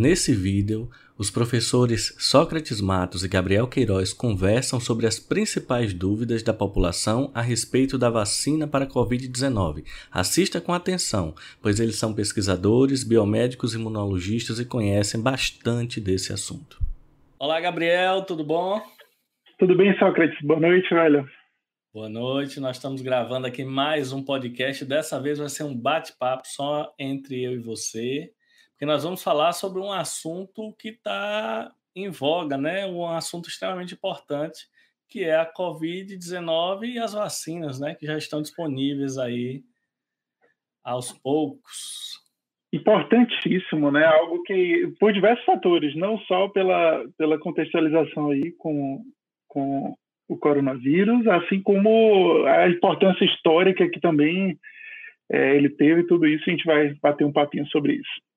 [0.00, 0.88] Nesse vídeo,
[1.18, 7.42] os professores Sócrates Matos e Gabriel Queiroz conversam sobre as principais dúvidas da população a
[7.42, 9.84] respeito da vacina para a Covid-19.
[10.10, 16.80] Assista com atenção, pois eles são pesquisadores, biomédicos e imunologistas e conhecem bastante desse assunto.
[17.38, 18.80] Olá, Gabriel, tudo bom?
[19.58, 20.40] Tudo bem, Sócrates?
[20.40, 21.28] Boa noite, velho.
[21.92, 24.82] Boa noite, nós estamos gravando aqui mais um podcast.
[24.82, 28.30] Dessa vez vai ser um bate-papo só entre eu e você
[28.80, 32.86] que nós vamos falar sobre um assunto que está em voga, né?
[32.86, 34.66] Um assunto extremamente importante,
[35.06, 37.94] que é a Covid-19 e as vacinas, né?
[37.94, 39.62] Que já estão disponíveis aí
[40.82, 42.24] aos poucos.
[42.72, 44.06] Importantíssimo, né?
[44.06, 49.04] Algo que, por diversos fatores, não só pela, pela contextualização aí com,
[49.46, 49.94] com
[50.26, 54.58] o coronavírus, assim como a importância histórica que também
[55.30, 58.29] é, ele teve, tudo isso a gente vai bater um papinho sobre isso.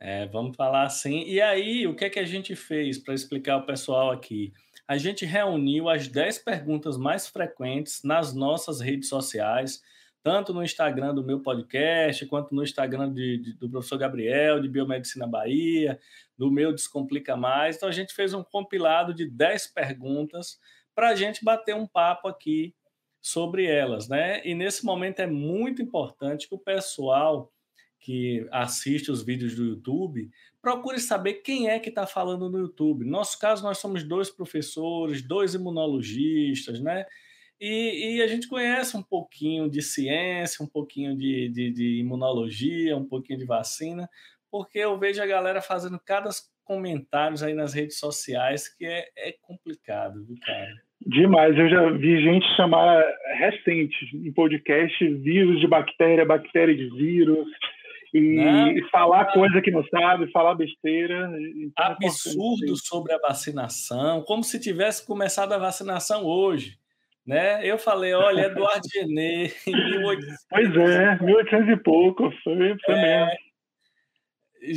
[0.00, 1.24] É, vamos falar assim.
[1.24, 4.50] E aí, o que é que a gente fez para explicar ao pessoal aqui?
[4.88, 9.82] A gente reuniu as 10 perguntas mais frequentes nas nossas redes sociais,
[10.22, 14.68] tanto no Instagram do meu podcast, quanto no Instagram de, de, do professor Gabriel, de
[14.68, 16.00] Biomedicina Bahia,
[16.36, 17.76] do meu Descomplica Mais.
[17.76, 20.58] Então, a gente fez um compilado de 10 perguntas
[20.94, 22.74] para a gente bater um papo aqui
[23.20, 24.40] sobre elas, né?
[24.46, 27.52] E nesse momento é muito importante que o pessoal
[28.00, 33.04] que assiste os vídeos do YouTube, procure saber quem é que está falando no YouTube.
[33.04, 37.04] No nosso caso, nós somos dois professores, dois imunologistas, né?
[37.60, 42.96] E, e a gente conhece um pouquinho de ciência, um pouquinho de, de, de, imunologia,
[42.96, 44.08] um pouquinho de vacina,
[44.50, 46.30] porque eu vejo a galera fazendo cada
[46.64, 50.72] comentários aí nas redes sociais que é, é complicado, viu, cara?
[51.06, 53.02] Demais, eu já vi gente chamar
[53.38, 57.48] recente em podcast vírus de bactéria, bactéria de vírus,
[58.12, 58.74] e, né?
[58.90, 61.30] falar coisa que não sabe, falar besteira.
[61.56, 66.78] Então é Absurdo sobre a vacinação, como se tivesse começado a vacinação hoje.
[67.26, 67.64] Né?
[67.64, 70.46] Eu falei, olha, Eduardo Genet, em 1800.
[70.48, 73.38] Pois é, 1800 e pouco, foi, foi é, mesmo.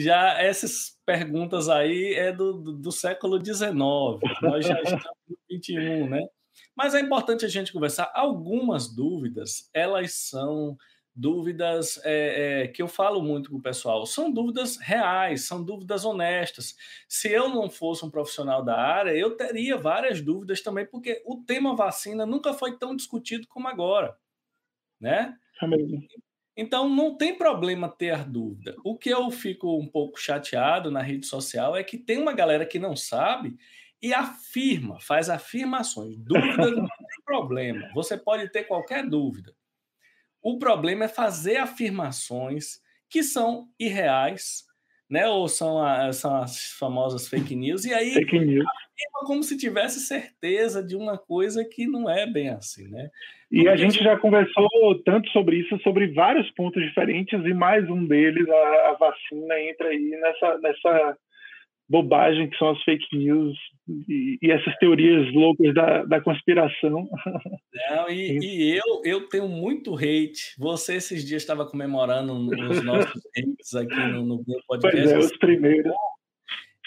[0.06, 3.72] Já essas perguntas aí é do, do, do século XIX,
[4.42, 6.22] nós já estamos no 21, né?
[6.76, 8.12] Mas é importante a gente conversar.
[8.14, 10.78] Algumas dúvidas, elas são
[11.16, 14.06] dúvidas é, é, que eu falo muito com o pessoal.
[14.06, 16.76] São dúvidas reais, são dúvidas honestas.
[17.08, 21.38] Se eu não fosse um profissional da área, eu teria várias dúvidas também, porque o
[21.38, 24.18] tema vacina nunca foi tão discutido como agora,
[25.00, 25.38] né?
[26.56, 28.76] Então não tem problema ter dúvida.
[28.84, 32.66] O que eu fico um pouco chateado na rede social é que tem uma galera
[32.66, 33.58] que não sabe
[34.02, 36.18] e afirma, faz afirmações.
[36.18, 37.90] Dúvida não tem problema.
[37.94, 39.56] Você pode ter qualquer dúvida.
[40.44, 44.64] O problema é fazer afirmações que são irreais,
[45.10, 45.28] né?
[45.28, 48.66] Ou são, a, são as famosas fake news, e aí fake news.
[48.66, 53.10] afirma como se tivesse certeza de uma coisa que não é bem assim, né?
[53.52, 54.68] E a gente já conversou
[55.06, 59.90] tanto sobre isso, sobre vários pontos diferentes, e mais um deles, a, a vacina, entra
[59.90, 61.18] aí nessa, nessa
[61.94, 63.56] bobagem que são as fake news
[64.10, 67.08] e, e essas teorias loucas da, da conspiração.
[67.92, 70.56] Não, e, e, eu, eu tenho muito hate.
[70.58, 74.98] Você esses dias estava comemorando os nossos hates aqui no, no meu podcast.
[74.98, 75.94] Pois é, os primeiros.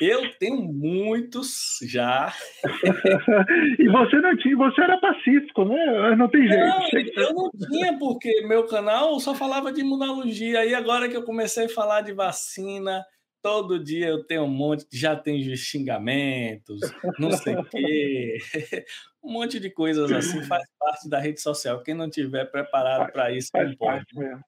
[0.00, 2.31] Eu tenho muitos já.
[3.78, 6.17] e você não tinha, você era pacífico, né?
[6.17, 7.15] Não tem jeito.
[7.17, 10.67] Não, eu não tinha, porque meu canal só falava de imunologia.
[10.67, 13.03] E agora que eu comecei a falar de vacina,
[13.47, 16.81] todo dia eu tenho um monte, já tem xingamentos,
[17.17, 18.39] não sei o quê,
[19.23, 21.81] um monte de coisas assim, faz parte da rede social.
[21.81, 24.05] Quem não tiver preparado para isso, faz não pode.
[24.17, 24.41] Mesmo.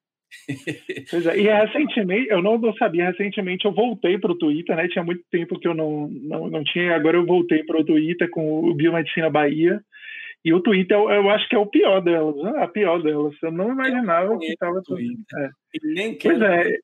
[1.11, 4.89] pois é, e recentemente, eu não, não sabia, recentemente eu voltei para o Twitter, né?
[4.89, 8.29] Tinha muito tempo que eu não, não, não tinha, agora eu voltei para o Twitter
[8.31, 9.81] com o Biomedicina Bahia.
[10.45, 12.63] E o Twitter, eu, eu acho que é o pior delas, né?
[12.63, 13.35] a pior delas.
[13.43, 14.81] Eu não imaginava eu que estava.
[14.81, 15.51] É.
[15.85, 16.79] Nem pois é,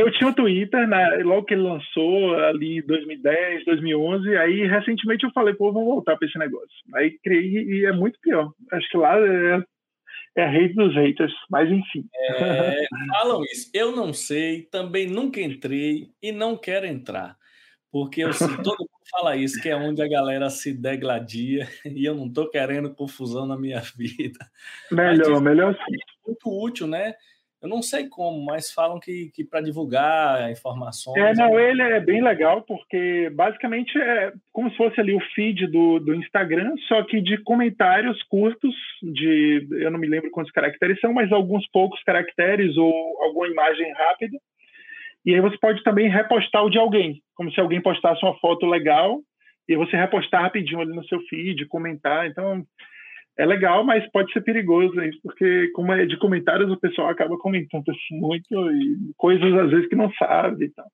[0.00, 5.32] eu tinha o Twitter, né, logo que ele lançou, ali 2010, 2011, aí recentemente eu
[5.32, 6.68] falei, pô, vamos voltar para esse negócio.
[6.94, 8.52] Aí criei e é muito pior.
[8.72, 9.62] Acho que lá é,
[10.36, 12.06] é a rede dos haters, mas enfim.
[12.14, 12.86] É,
[13.20, 13.70] falam isso.
[13.74, 17.36] Eu não sei, também nunca entrei e não quero entrar.
[17.90, 22.14] Porque eu, todo mundo fala isso, que é onde a galera se degladia, e eu
[22.14, 24.38] não estou querendo confusão na minha vida.
[24.90, 25.94] Melhor, mas, melhor sim.
[25.94, 27.14] É muito útil, né?
[27.60, 31.16] Eu não sei como, mas falam que, que para divulgar informações.
[31.16, 35.66] É, não, ele é bem legal, porque basicamente é como se fosse ali o feed
[35.66, 41.00] do, do Instagram, só que de comentários curtos, de eu não me lembro quantos caracteres
[41.00, 42.92] são, mas alguns poucos caracteres ou
[43.24, 44.38] alguma imagem rápida.
[45.26, 48.66] E aí você pode também repostar o de alguém, como se alguém postasse uma foto
[48.66, 49.20] legal
[49.68, 52.26] e você repostar rapidinho ali no seu feed, comentar.
[52.26, 52.64] Então,
[53.38, 57.38] é legal, mas pode ser perigoso isso, porque como é de comentários, o pessoal acaba
[57.38, 60.90] comentando muito e coisas às vezes que não sabe e tal.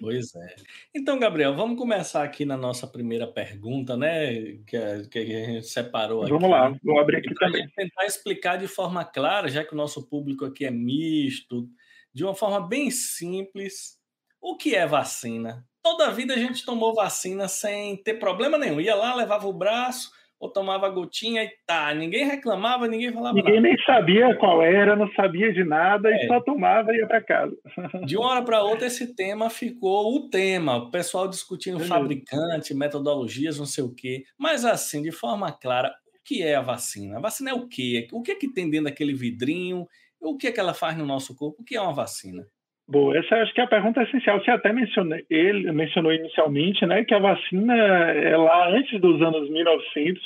[0.00, 0.54] Pois é.
[0.94, 4.56] Então, Gabriel, vamos começar aqui na nossa primeira pergunta, né?
[4.66, 6.30] Que a, que a gente separou aqui.
[6.30, 7.62] Vamos lá, vou abrir aqui também.
[7.62, 11.68] Gente tentar explicar de forma clara, já que o nosso público aqui é misto,
[12.14, 13.98] de uma forma bem simples,
[14.40, 15.66] o que é vacina?
[15.82, 18.80] Toda a vida a gente tomou vacina sem ter problema nenhum.
[18.80, 21.92] Ia lá, levava o braço, ou tomava gotinha e tá.
[21.94, 23.68] Ninguém reclamava, ninguém falava ninguém nada.
[23.68, 26.24] nem sabia qual era, não sabia de nada é.
[26.24, 27.56] e só tomava e ia para casa.
[28.04, 30.76] De uma hora para outra, esse tema ficou o tema.
[30.76, 31.94] O pessoal discutindo Beleza.
[31.94, 34.24] fabricante, metodologias, não sei o quê.
[34.38, 37.16] Mas assim, de forma clara, o que é a vacina?
[37.16, 38.08] A vacina é o quê?
[38.12, 39.86] O que é que tem dentro daquele vidrinho?
[40.20, 41.62] O que é que ela faz no nosso corpo?
[41.62, 42.46] O que é uma vacina?
[42.88, 44.40] Boa, essa acho que é a pergunta essencial.
[44.40, 49.50] Você até mencionou, ele mencionou inicialmente, né, que a vacina é lá antes dos anos
[49.50, 50.22] 1900,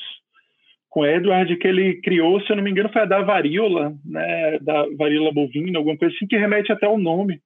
[0.91, 4.59] com Edward, que ele criou, se eu não me engano, foi a da varíola, né,
[4.61, 7.41] da varíola bovina, alguma coisa assim, que remete até ao nome,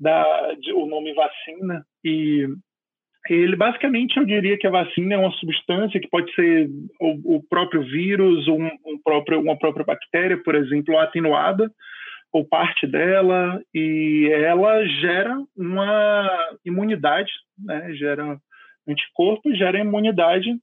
[0.00, 1.84] da, de, o nome vacina.
[2.02, 2.46] E
[3.28, 7.42] ele, basicamente, eu diria que a vacina é uma substância que pode ser o, o
[7.50, 11.70] próprio vírus, um, um próprio, uma própria bactéria, por exemplo, atenuada,
[12.32, 16.28] ou parte dela, e ela gera uma
[16.64, 17.92] imunidade, né?
[17.94, 18.38] gera
[18.86, 20.54] anticorpo, gera imunidade,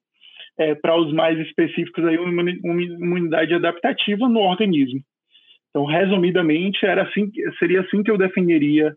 [0.58, 5.02] é, para os mais específicos, aí, uma imunidade adaptativa no organismo.
[5.70, 7.30] Então, resumidamente, era assim,
[7.60, 8.96] seria assim que eu definiria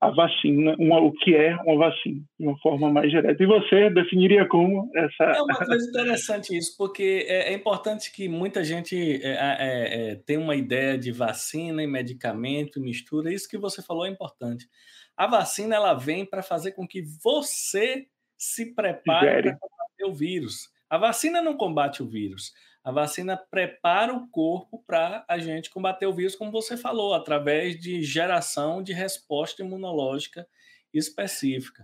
[0.00, 3.42] a vacina, uma, o que é uma vacina, de uma forma mais direta.
[3.42, 5.24] E você definiria como essa.
[5.24, 10.14] É uma coisa interessante isso, porque é, é importante que muita gente é, é, é,
[10.16, 13.32] tenha uma ideia de vacina e medicamento, mistura.
[13.32, 14.68] Isso que você falou é importante.
[15.16, 18.06] A vacina ela vem para fazer com que você
[18.36, 20.68] se prepare para combater o vírus.
[20.90, 22.52] A vacina não combate o vírus.
[22.86, 27.76] A vacina prepara o corpo para a gente combater o vírus, como você falou, através
[27.80, 30.46] de geração de resposta imunológica
[30.94, 31.82] específica.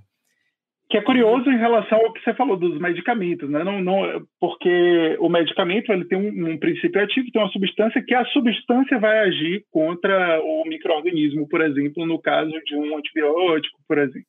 [0.89, 3.65] Que é curioso em relação ao que você falou dos medicamentos, né?
[3.65, 8.15] Não, não, porque o medicamento ele tem um, um princípio ativo, tem uma substância que
[8.15, 13.99] a substância vai agir contra o microorganismo, por exemplo, no caso de um antibiótico, por
[13.99, 14.29] exemplo.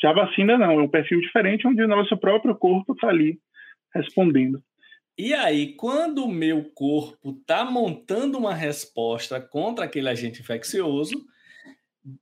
[0.00, 3.38] Já a vacina não, é um perfil diferente onde o nosso próprio corpo está ali
[3.94, 4.62] respondendo.
[5.16, 11.26] E aí, quando o meu corpo está montando uma resposta contra aquele agente infeccioso,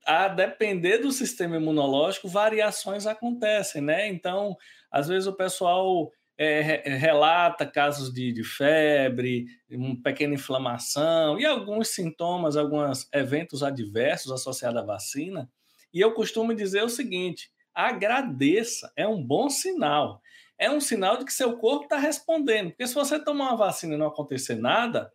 [0.04, 4.08] a depender do sistema imunológico, variações acontecem, né?
[4.08, 4.56] Então,
[4.90, 6.60] às vezes o pessoal é,
[6.96, 14.80] relata casos de, de, febre, uma pequena inflamação e alguns sintomas, alguns eventos adversos associados
[14.80, 15.50] à vacina.
[15.92, 20.20] E eu costumo dizer o seguinte: agradeça, é um bom sinal
[20.58, 22.70] é um sinal de que seu corpo está respondendo.
[22.70, 25.12] Porque se você tomar uma vacina e não acontecer nada,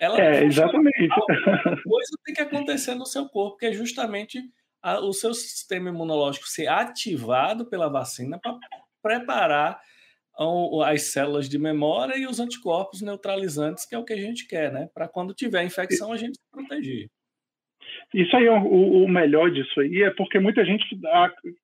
[0.00, 1.08] ela é exatamente
[1.84, 4.42] coisa tem que acontecer no seu corpo, que é justamente
[4.82, 8.56] a, o seu sistema imunológico ser ativado pela vacina para
[9.02, 9.80] preparar
[10.86, 14.72] as células de memória e os anticorpos neutralizantes, que é o que a gente quer,
[14.72, 14.88] né?
[14.94, 17.10] Para quando tiver infecção a gente se proteger.
[18.12, 20.84] Isso aí, é o, o, melhor disso aí é porque muita gente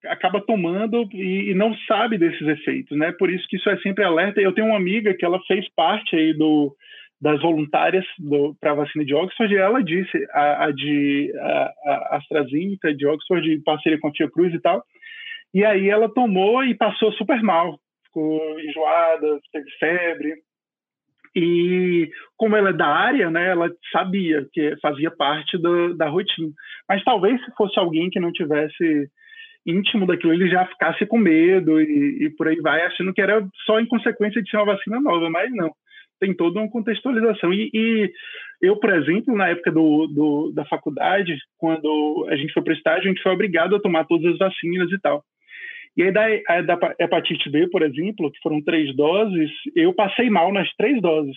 [0.07, 3.13] acaba tomando e, e, não sabe desses efeitos, né?
[3.13, 4.41] Por isso que isso é sempre alerta.
[4.41, 6.73] Eu tenho uma amiga que ela fez parte aí do,
[7.21, 8.05] das voluntárias
[8.61, 13.07] para a vacina de Oxford e ela disse, a, a de a, a AstraZeneca de
[13.07, 14.85] Oxford, de parceria com a Fiocruz e tal,
[15.53, 17.79] e aí ela tomou e passou super mal.
[18.05, 20.35] Ficou enjoada, teve febre,
[21.39, 26.49] e como ela é da área, né, ela sabia que fazia parte do, da rotina.
[26.89, 29.11] Mas talvez se fosse alguém que não tivesse
[29.67, 33.47] íntimo daquilo, ele já ficasse com medo e, e por aí vai, achando que era
[33.67, 35.71] só em consequência de ser uma vacina nova, mas não.
[36.19, 37.53] Tem toda uma contextualização.
[37.53, 38.11] E, e
[38.63, 42.77] eu, por exemplo, na época do, do, da faculdade, quando a gente foi para o
[42.77, 45.23] estágio, a gente foi obrigado a tomar todas as vacinas e tal.
[45.97, 50.53] E aí, da, da hepatite B, por exemplo, que foram três doses, eu passei mal
[50.53, 51.37] nas três doses.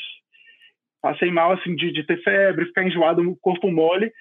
[1.01, 4.11] Passei mal, assim, de, de ter febre, ficar enjoado, corpo mole.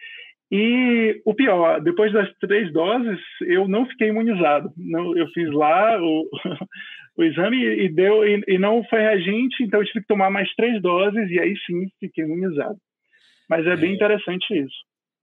[0.51, 4.71] E o pior, depois das três doses, eu não fiquei imunizado.
[4.77, 6.29] Não, eu fiz lá o,
[7.19, 10.49] o exame e deu e, e, não foi reagente, então eu tive que tomar mais
[10.55, 12.79] três doses e aí sim fiquei imunizado.
[13.49, 13.95] Mas é bem é.
[13.95, 14.77] interessante isso.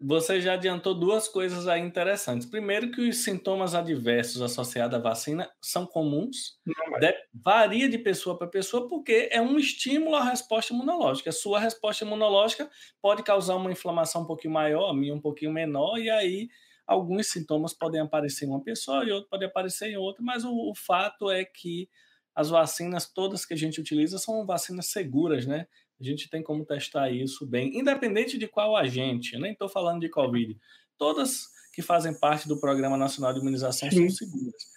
[0.07, 2.45] Você já adiantou duas coisas aí interessantes.
[2.45, 6.59] Primeiro, que os sintomas adversos associados à vacina são comuns,
[6.99, 11.31] de, varia de pessoa para pessoa, porque é um estímulo à resposta imunológica.
[11.31, 12.69] A sua resposta imunológica
[13.01, 16.49] pode causar uma inflamação um pouquinho maior, a minha um pouquinho menor, e aí
[16.85, 20.53] alguns sintomas podem aparecer em uma pessoa e outro pode aparecer em outra, mas o,
[20.53, 21.89] o fato é que
[22.35, 25.65] as vacinas todas que a gente utiliza são vacinas seguras, né?
[25.99, 29.37] A gente tem como testar isso bem, independente de qual agente.
[29.37, 30.57] Nem estou falando de Covid.
[30.97, 34.09] Todas que fazem parte do Programa Nacional de Imunização Sim.
[34.09, 34.75] são seguras.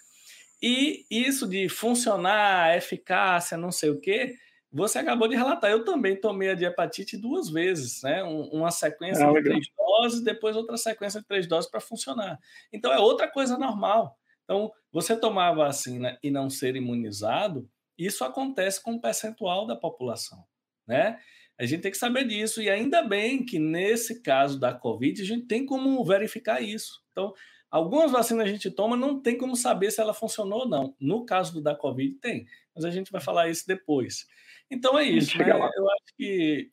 [0.61, 4.35] E isso de funcionar, eficácia, não sei o quê,
[4.71, 5.71] você acabou de relatar.
[5.71, 8.21] Eu também tomei a de hepatite duas vezes, né?
[8.23, 12.37] uma sequência ah, de três doses, depois outra sequência de três doses para funcionar.
[12.71, 14.17] Então é outra coisa normal.
[14.43, 19.75] Então, você tomar a vacina e não ser imunizado, isso acontece com um percentual da
[19.75, 20.43] população,
[20.89, 21.19] né?
[21.57, 25.25] A gente tem que saber disso, e ainda bem que nesse caso da Covid a
[25.25, 27.01] gente tem como verificar isso.
[27.11, 27.33] Então,
[27.69, 30.95] algumas vacinas a gente toma, não tem como saber se ela funcionou ou não.
[30.99, 34.25] No caso do da Covid, tem, mas a gente vai falar isso depois.
[34.71, 35.49] Então é isso, né?
[35.51, 36.71] Eu acho que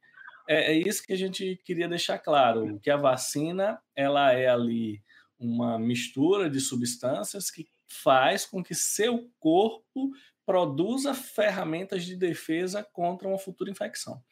[0.49, 5.03] é, é, isso que a gente queria deixar claro, que a vacina ela é ali
[5.39, 10.11] uma mistura de substâncias que faz com que seu corpo
[10.47, 14.23] produza ferramentas de defesa contra uma futura infecção.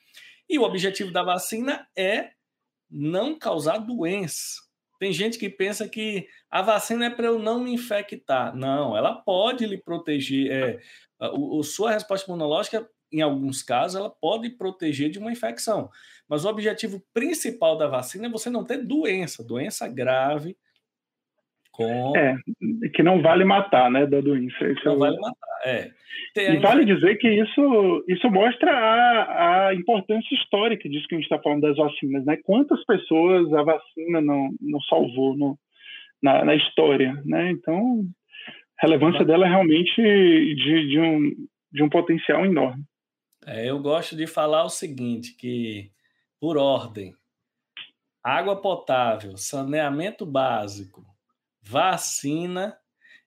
[0.49, 2.31] E o objetivo da vacina é
[2.91, 4.63] não causar doença.
[4.99, 8.55] Tem gente que pensa que a vacina é para eu não me infectar.
[8.57, 10.51] Não, ela pode lhe proteger.
[10.51, 10.81] É,
[11.19, 15.89] a, a sua resposta imunológica em alguns casos, ela pode proteger de uma infecção.
[16.29, 20.57] Mas o objetivo principal da vacina é você não ter doença, doença grave.
[21.71, 22.17] Com...
[22.17, 22.37] É,
[22.93, 24.67] que não vale matar, né, da doença.
[24.69, 24.99] Isso não é...
[24.99, 25.91] vale matar, é.
[26.35, 31.19] Tem e vale dizer que isso, isso mostra a, a importância histórica disso que a
[31.19, 32.37] gente está falando das vacinas, né?
[32.45, 35.59] Quantas pessoas a vacina não, não salvou no,
[36.23, 37.51] na, na história, né?
[37.51, 38.05] Então,
[38.81, 41.31] a relevância dela é realmente de, de, um,
[41.73, 42.85] de um potencial enorme.
[43.47, 45.91] É, eu gosto de falar o seguinte, que
[46.41, 47.15] por ordem,
[48.23, 51.05] água potável, saneamento básico,
[51.63, 52.77] vacina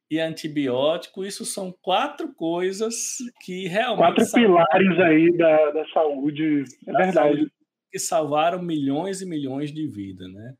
[0.10, 4.16] e antibiótico, isso são quatro coisas que realmente.
[4.16, 7.36] Quatro pilares aí da, da saúde, é da verdade.
[7.36, 7.52] Saúde,
[7.92, 10.56] que salvaram milhões e milhões de vidas, né?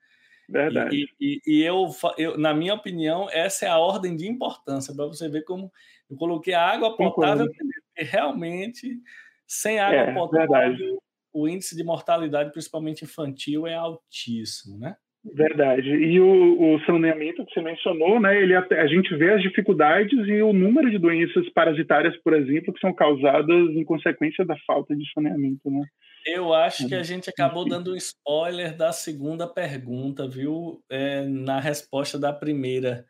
[0.50, 0.96] Verdade.
[0.96, 5.06] E, e, e eu, eu, na minha opinião, essa é a ordem de importância, para
[5.06, 5.72] você ver como
[6.10, 9.02] eu coloquei a água potável, porque realmente
[9.46, 10.98] sem água é, potável, verdade.
[11.34, 14.96] o índice de mortalidade, principalmente infantil, é altíssimo, né?
[15.24, 15.90] Verdade.
[15.90, 18.42] E o, o, saneamento que você mencionou, né?
[18.42, 22.80] Ele, a gente vê as dificuldades e o número de doenças parasitárias, por exemplo, que
[22.80, 25.84] são causadas em consequência da falta de saneamento, né?
[26.26, 30.82] Eu acho que a gente acabou dando um spoiler da segunda pergunta, viu?
[30.90, 33.06] É, na resposta da primeira,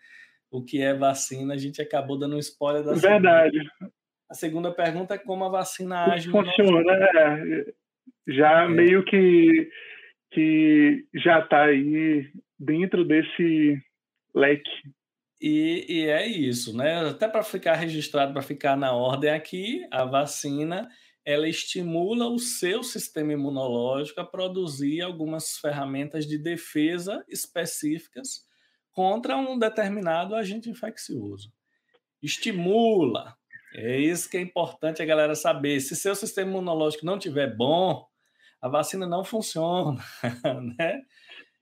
[0.51, 3.57] o que é vacina, a gente acabou dando um spoiler da Verdade.
[3.57, 3.93] Segunda.
[4.29, 6.29] A segunda pergunta é como a vacina age.
[6.29, 7.65] Funciona, né?
[8.27, 8.67] Já é.
[8.67, 9.69] meio que,
[10.31, 13.81] que já está aí dentro desse
[14.33, 14.69] leque.
[15.39, 17.09] E, e é isso, né?
[17.09, 20.89] Até para ficar registrado, para ficar na ordem aqui, a vacina
[21.23, 28.45] ela estimula o seu sistema imunológico a produzir algumas ferramentas de defesa específicas
[28.93, 31.51] contra um determinado agente infeccioso.
[32.23, 33.35] Estimula,
[33.75, 35.81] é isso que é importante a galera saber.
[35.81, 38.07] Se seu sistema imunológico não tiver bom,
[38.61, 39.97] a vacina não funciona,
[40.77, 41.01] né?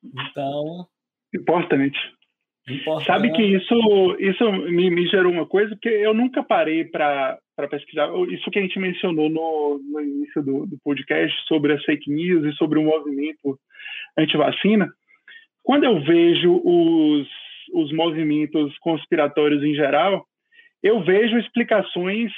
[0.04, 0.88] Então.
[1.34, 2.00] Importante.
[2.68, 3.06] Importante.
[3.06, 8.10] Sabe que isso, isso me, me gerou uma coisa, porque eu nunca parei para pesquisar.
[8.30, 12.44] Isso que a gente mencionou no, no início do, do podcast sobre as fake news
[12.46, 13.60] e sobre o movimento
[14.18, 14.90] anti-vacina.
[15.64, 17.28] Quando eu vejo os,
[17.74, 20.26] os movimentos conspiratórios em geral,
[20.82, 22.32] eu vejo explicações,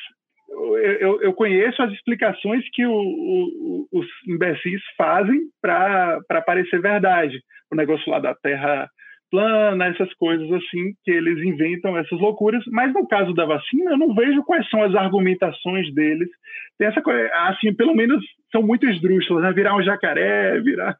[0.49, 7.41] eu, eu conheço as explicações que o, o, os imbecis fazem para parecer verdade.
[7.71, 8.89] O negócio lá da Terra
[9.29, 13.97] plana, essas coisas assim, que eles inventam essas loucuras, mas no caso da vacina, eu
[13.97, 16.29] não vejo quais são as argumentações deles.
[16.77, 19.51] Tem essa coisa, assim, pelo menos são muito esdrúxulas, né?
[19.51, 20.95] Virar um jacaré, virar,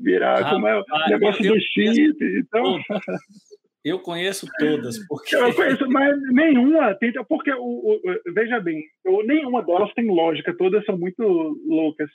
[0.00, 2.16] virar ah, como é o negócio do chip.
[2.20, 2.80] Então.
[3.84, 5.34] Eu conheço todas, porque.
[5.34, 7.12] Eu conheço, mas nenhuma tem.
[7.28, 8.00] Porque, o, o,
[8.32, 11.22] veja bem, eu, nenhuma delas tem lógica, todas são muito
[11.66, 12.08] loucas.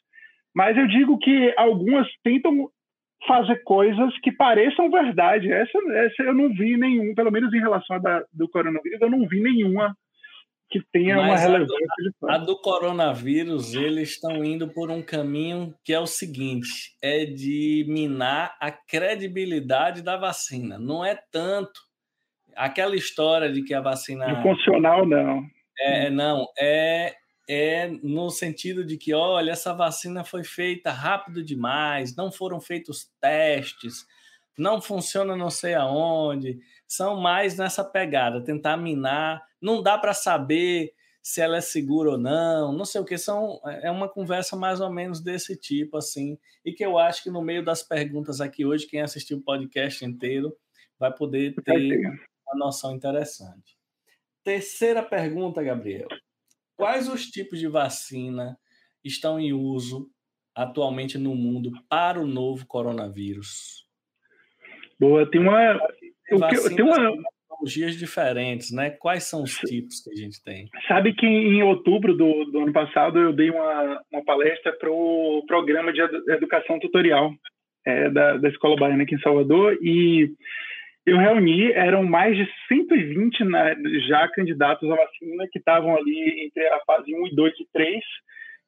[0.55, 2.69] Mas eu digo que algumas tentam
[3.27, 5.51] fazer coisas que pareçam verdade.
[5.51, 9.09] Essa, essa eu não vi nenhum, pelo menos em relação a da, do coronavírus, eu
[9.09, 9.93] não vi nenhuma
[10.69, 11.77] que tenha Mas uma relevância.
[12.23, 17.25] A, a, do coronavírus, eles estão indo por um caminho que é o seguinte: é
[17.25, 20.77] de minar a credibilidade da vacina.
[20.77, 21.79] Não é tanto
[22.55, 24.27] aquela história de que a vacina.
[24.27, 25.43] Não funcional, não.
[25.79, 27.15] É, não, é,
[27.47, 33.11] é no sentido de que, olha, essa vacina foi feita rápido demais, não foram feitos
[33.21, 34.05] testes,
[34.57, 36.57] não funciona não sei aonde,
[36.87, 42.17] são mais nessa pegada, tentar minar, não dá para saber se ela é segura ou
[42.17, 46.37] não, não sei o que, são, é uma conversa mais ou menos desse tipo, assim,
[46.63, 50.05] e que eu acho que no meio das perguntas aqui hoje, quem assistiu o podcast
[50.05, 50.55] inteiro
[50.97, 51.99] vai poder ter
[52.47, 53.77] uma noção interessante.
[54.41, 56.07] Terceira pergunta, Gabriel.
[56.77, 58.57] Quais os tipos de vacina
[59.03, 60.09] estão em uso
[60.55, 63.85] atualmente no mundo para o novo coronavírus?
[64.97, 65.77] Boa, tem uma.
[66.29, 67.13] tem uma
[67.57, 68.91] tecnologias diferentes, né?
[68.91, 70.69] Quais são os tipos que a gente tem?
[70.87, 75.43] Sabe que em outubro do, do ano passado eu dei uma, uma palestra para o
[75.47, 77.33] programa de educação tutorial
[77.85, 80.29] é, da, da Escola Baiana aqui em Salvador e
[81.05, 83.75] eu reuni, eram mais de 120 né,
[84.09, 88.03] já candidatos à vacina que estavam ali entre a fase 1 e 2 e 3,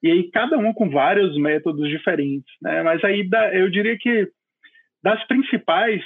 [0.03, 2.49] e aí cada um com vários métodos diferentes.
[2.61, 2.81] Né?
[2.81, 4.29] Mas aí eu diria que
[5.03, 6.01] das principais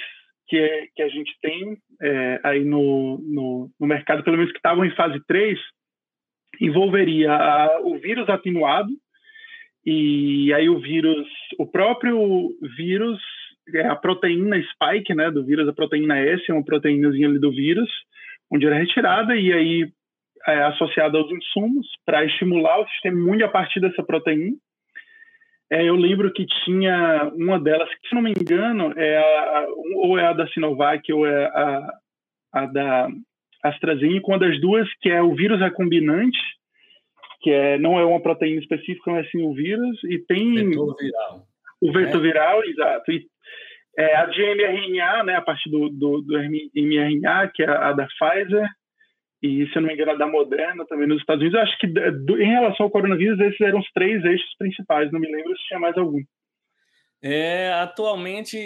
[0.46, 4.84] que, que a gente tem é, aí no, no, no, mercado, pelo menos que estavam
[4.84, 5.58] em fase 3,
[6.60, 8.90] envolveria a, o vírus atenuado,
[9.84, 13.20] e aí o vírus, o próprio vírus,
[13.74, 17.50] é a proteína spike, né, do vírus, a proteína S, é uma proteínazinha ali do
[17.50, 17.90] vírus,
[18.50, 19.92] onde era retirada e aí
[20.46, 24.56] é associada aos insumos para estimular o sistema imune a partir dessa proteína.
[25.70, 29.66] É, eu lembro que tinha uma delas, que se não me engano, é a,
[29.96, 31.92] ou é a da Sinovac ou é a,
[32.52, 33.08] a da
[33.62, 36.38] AstraZeneca, uma das duas, que é o vírus recombinante,
[37.40, 40.54] que é, não é uma proteína específica, mas sim o vírus, e tem...
[40.54, 41.46] Vetor viral.
[41.80, 42.22] O vetor é.
[42.22, 43.12] viral, exato.
[43.12, 43.26] E,
[43.98, 48.06] é, a de mRNA, né, a partir do, do, do mRNA, que é a da
[48.06, 48.68] Pfizer,
[49.44, 51.58] e, se eu não me engano, da Moderna também nos Estados Unidos.
[51.58, 55.20] Eu acho que, do, em relação ao coronavírus, esses eram os três eixos principais, não
[55.20, 56.22] me lembro se tinha mais algum.
[57.22, 58.56] É, atualmente,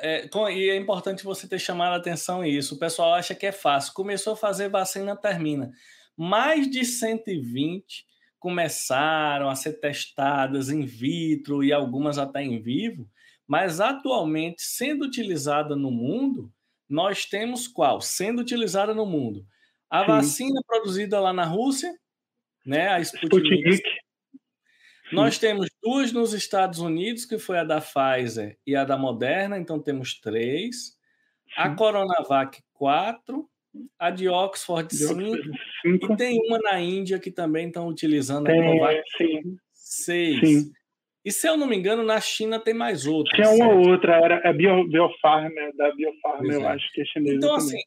[0.00, 2.74] é, com, e é importante você ter chamado a atenção isso.
[2.74, 3.92] O pessoal acha que é fácil.
[3.92, 5.70] Começou a fazer vacina, termina.
[6.16, 8.06] Mais de 120
[8.38, 13.06] começaram a ser testadas in vitro e algumas até em vivo,
[13.46, 16.50] mas atualmente, sendo utilizada no mundo,
[16.88, 18.00] nós temos qual?
[18.00, 19.44] Sendo utilizada no mundo
[19.90, 20.06] a Sim.
[20.06, 21.92] vacina produzida lá na Rússia,
[22.64, 23.54] né, a Sputnik.
[23.54, 23.82] Sputnik.
[25.12, 29.58] Nós temos duas nos Estados Unidos, que foi a da Pfizer e a da Moderna,
[29.58, 30.96] então temos três.
[31.56, 33.48] A Coronavac, quatro.
[33.98, 35.36] A de Oxford, cinco.
[35.82, 36.12] cinco.
[36.12, 39.02] E tem uma na Índia que também estão utilizando tem, a Covax,
[39.72, 40.40] seis.
[40.40, 40.72] Sim.
[41.24, 43.34] E se eu não me engano, na China tem mais outra.
[43.34, 47.36] Tinha uma outra, era a Bio, da Biofarma, eu acho que é chinesa.
[47.36, 47.66] Então, também.
[47.66, 47.82] assim,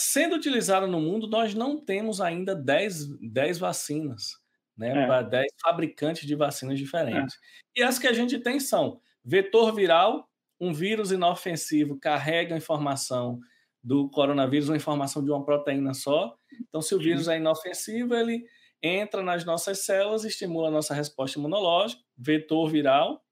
[0.00, 4.38] sendo utilizada no mundo, nós não temos ainda 10, 10 vacinas,
[4.76, 5.04] né?
[5.04, 5.06] É.
[5.06, 7.36] Para 10 fabricantes de vacinas diferentes.
[7.76, 7.80] É.
[7.80, 10.28] E as que a gente tem são vetor viral,
[10.60, 13.38] um vírus inofensivo carrega a informação
[13.82, 16.34] do coronavírus, uma informação de uma proteína só.
[16.68, 18.44] Então, se o vírus é inofensivo, ele
[18.82, 23.22] entra nas nossas células, estimula a nossa resposta imunológica, vetor viral,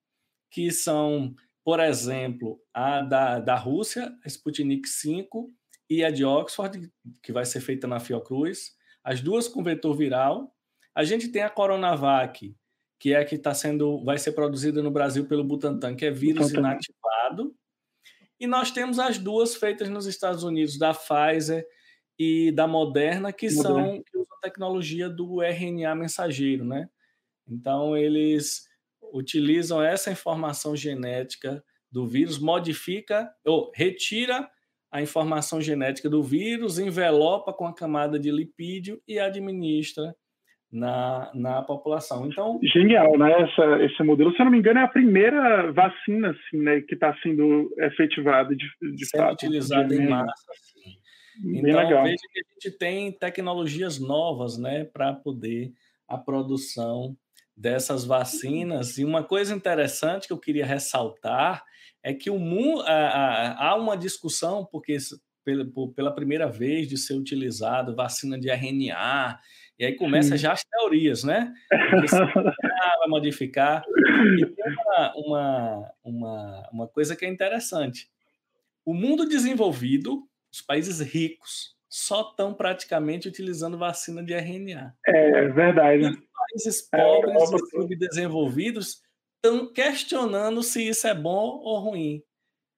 [0.50, 5.52] que são, por exemplo, a da, da Rússia, a Sputnik 5,
[5.88, 6.90] e a de Oxford,
[7.22, 10.54] que vai ser feita na Fiocruz, as duas com vetor viral.
[10.94, 12.54] A gente tem a Coronavac,
[12.98, 16.10] que é a que está sendo, vai ser produzida no Brasil pelo Butantan, que é
[16.10, 16.60] vírus Butantan.
[16.60, 17.54] inativado.
[18.40, 21.66] E nós temos as duas feitas nos Estados Unidos, da Pfizer
[22.18, 23.62] e da Moderna, que Moderna.
[23.62, 26.88] são que usam a tecnologia do RNA mensageiro, né?
[27.46, 28.68] Então eles
[29.12, 34.48] utilizam essa informação genética do vírus, modifica ou retira
[34.90, 40.14] a informação genética do vírus, envelopa com a camada de lipídio e administra
[40.70, 42.26] na, na população.
[42.26, 43.32] Então genial, né?
[43.42, 46.94] Essa, esse modelo, se eu não me engano, é a primeira vacina assim, né, que
[46.94, 50.32] está sendo efetivada de, de sendo fato, utilizada em massa.
[51.42, 52.04] Bem então legal.
[52.04, 55.72] veja que a gente tem tecnologias novas, né, para poder
[56.06, 57.16] a produção
[57.56, 58.98] dessas vacinas.
[58.98, 61.62] E uma coisa interessante que eu queria ressaltar
[62.02, 64.96] é que o mundo há uma discussão porque
[65.94, 69.38] pela primeira vez de ser utilizado vacina de RNA
[69.78, 70.38] e aí começa Sim.
[70.38, 71.54] já as teorias, né?
[71.68, 72.06] Porque
[72.98, 73.84] vai modificar.
[74.36, 78.10] E tem uma, uma, uma, uma coisa que é interessante.
[78.84, 84.94] O mundo desenvolvido, os países ricos, só estão praticamente utilizando vacina de RNA.
[85.06, 86.02] É verdade.
[86.02, 89.00] E os países pobres é, e subdesenvolvidos
[89.42, 92.22] estão questionando se isso é bom ou ruim.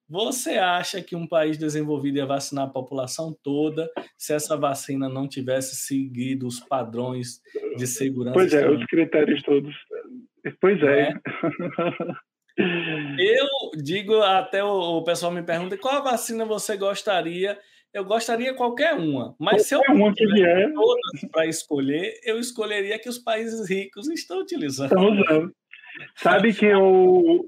[0.09, 5.29] Você acha que um país desenvolvido ia vacinar a população toda se essa vacina não
[5.29, 7.41] tivesse seguido os padrões
[7.77, 8.35] de segurança?
[8.35, 9.75] Pois é, os critérios todos.
[10.61, 11.11] Pois é.
[11.11, 11.15] é.
[13.19, 13.47] Eu
[13.83, 17.57] digo, até o, o pessoal me pergunta qual vacina você gostaria.
[17.93, 23.09] Eu gostaria qualquer uma, mas qualquer se eu tiver todas para escolher, eu escolheria que
[23.09, 24.93] os países ricos estão utilizando.
[24.93, 25.55] Estão usando.
[26.17, 27.45] Sabe que eu,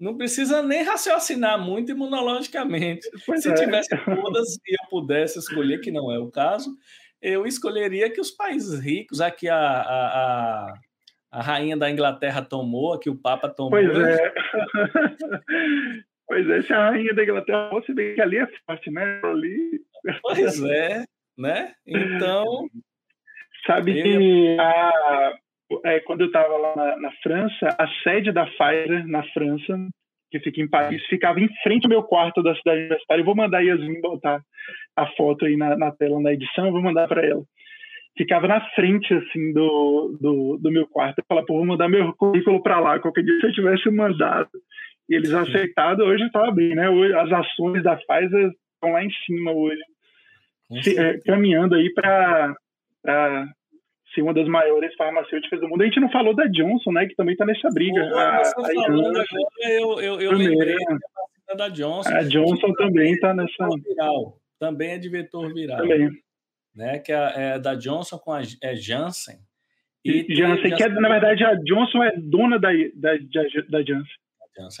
[0.00, 3.06] não precisa nem raciocinar muito imunologicamente.
[3.26, 3.54] Pois Se é.
[3.54, 6.74] tivesse todas e eu pudesse escolher, que não é o caso,
[7.20, 10.74] eu escolheria que os países ricos, aqui a, a, a,
[11.32, 13.72] a rainha da Inglaterra tomou, aqui o Papa tomou.
[13.72, 14.32] Pois é.
[16.26, 19.20] pois é, se a rainha da Inglaterra fosse bem que ali é forte, né?
[19.22, 19.82] Ali...
[20.22, 21.04] Pois é,
[21.36, 21.74] né?
[21.86, 22.70] Então.
[23.66, 24.02] Sabe eu...
[24.02, 25.34] que a,
[25.84, 29.76] é, quando eu estava lá na, na, França, a sede da Pfizer na França,
[30.30, 33.20] que fica em Paris, ficava em frente ao meu quarto da cidade universitária.
[33.20, 34.40] Eu vou mandar a Yasmin botar
[34.96, 37.42] a foto aí na, na tela, na edição, eu vou mandar para ela.
[38.16, 41.18] Ficava na frente, assim, do, do, do meu quarto.
[41.18, 42.98] Eu falava, pô, vou mandar meu currículo para lá.
[42.98, 44.50] Qualquer dia, se eu tivesse mandado
[45.08, 46.90] e eles aceitado, hoje estava bem, né?
[46.90, 49.80] Hoje, as ações da Pfizer estão lá em cima hoje.
[50.82, 52.54] Se, é, caminhando aí para
[54.14, 55.82] ser uma das maiores farmacêuticas do mundo.
[55.82, 57.06] A gente não falou da Johnson, né?
[57.06, 58.08] Que também está nessa briga.
[58.08, 59.24] Pô, a, a agora,
[59.62, 60.76] eu, eu, eu lembrei
[61.56, 62.10] da Johnson.
[62.10, 63.68] A Johnson também está nessa.
[63.84, 64.38] Viral.
[64.58, 65.78] Também é de vetor viral.
[65.78, 66.10] Também.
[66.74, 69.38] Né, que é, é da Johnson com a é Janssen.
[70.04, 73.12] E Janssen, que é, na verdade a Johnson é dona da, da,
[73.68, 74.20] da Janssen.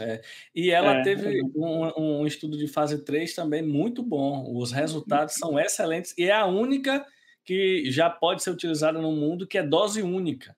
[0.00, 0.20] É.
[0.54, 4.44] E ela é, teve um, um, estudo de fase 3 também muito bom.
[4.54, 7.04] Os resultados são excelentes e é a única
[7.50, 10.54] que já pode ser utilizada no mundo, que é dose única.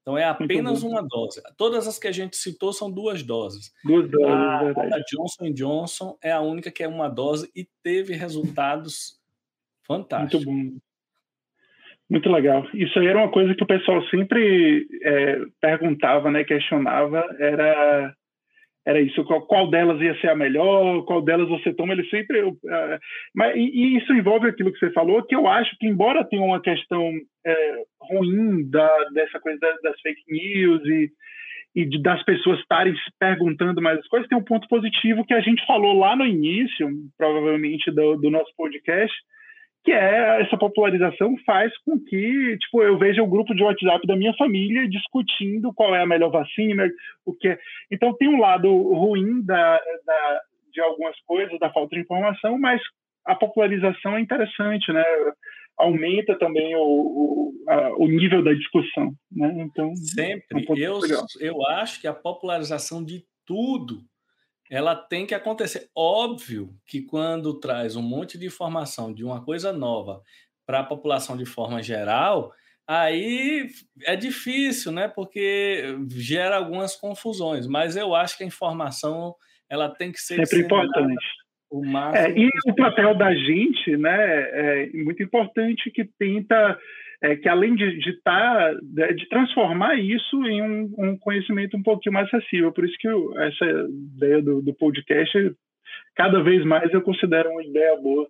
[0.00, 1.40] Então é apenas uma dose.
[1.56, 3.72] Todas as que a gente citou são duas doses.
[3.84, 8.14] Duas doses, a, a Johnson Johnson é a única que é uma dose e teve
[8.14, 9.20] resultados
[9.86, 10.44] fantásticos.
[10.44, 10.78] Muito bom.
[12.10, 12.66] Muito legal.
[12.74, 18.12] Isso aí era uma coisa que o pessoal sempre é, perguntava, né, questionava, era
[18.84, 22.42] era isso, qual, qual, delas ia ser a melhor, qual delas você toma, ele sempre.
[22.42, 22.58] Uh,
[23.34, 26.42] mas, e, e, isso envolve aquilo que você falou, que eu acho que, embora tenha
[26.42, 27.12] uma questão
[27.46, 31.10] é, ruim da, dessa coisa das, das fake news e,
[31.76, 35.34] e de, das pessoas estarem se perguntando mais as coisas, tem um ponto positivo que
[35.34, 39.14] a gente falou lá no início, provavelmente, do, do nosso podcast,
[39.84, 44.16] que é essa popularização faz com que, tipo, eu veja o grupo de WhatsApp da
[44.16, 46.88] minha família discutindo qual é a melhor vacina,
[47.26, 47.58] o que é.
[47.90, 50.40] Então tem um lado ruim da, da,
[50.72, 52.80] de algumas coisas, da falta de informação, mas
[53.24, 55.04] a popularização é interessante, né?
[55.78, 59.52] Aumenta também o, o, a, o nível da discussão, né?
[59.58, 60.44] Então sempre.
[60.50, 61.00] É um eu,
[61.40, 64.00] eu acho que a popularização de tudo
[64.72, 65.90] ela tem que acontecer.
[65.94, 70.22] Óbvio que quando traz um monte de informação de uma coisa nova
[70.66, 72.50] para a população de forma geral,
[72.88, 73.68] aí
[74.04, 75.08] é difícil, né?
[75.08, 77.66] Porque gera algumas confusões.
[77.66, 79.34] Mas eu acho que a informação
[79.68, 81.26] ela tem que ser sempre importante.
[81.70, 86.78] O máximo é, e o papel da gente, né, é muito importante que tenta
[87.22, 92.12] é, que além de, de, tá, de transformar isso em um, um, conhecimento um pouquinho
[92.12, 92.72] mais acessível.
[92.72, 95.54] Por isso que eu, essa ideia do, do, podcast,
[96.16, 98.28] cada vez mais eu considero uma ideia boa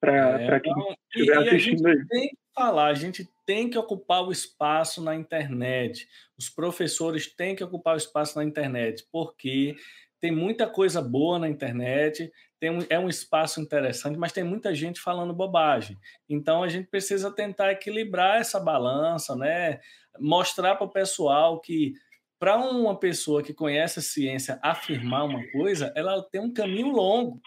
[0.00, 0.72] para é, quem
[1.14, 2.06] estiver assistindo aí.
[2.06, 6.06] Tem que falar, a gente tem que ocupar o espaço na internet.
[6.38, 9.74] Os professores têm que ocupar o espaço na internet, porque
[10.20, 12.30] tem muita coisa boa na internet,
[12.66, 15.96] tem é um espaço interessante, mas tem muita gente falando bobagem.
[16.28, 19.78] Então a gente precisa tentar equilibrar essa balança, né?
[20.18, 21.92] Mostrar para o pessoal que
[22.38, 27.40] para uma pessoa que conhece a ciência afirmar uma coisa, ela tem um caminho longo.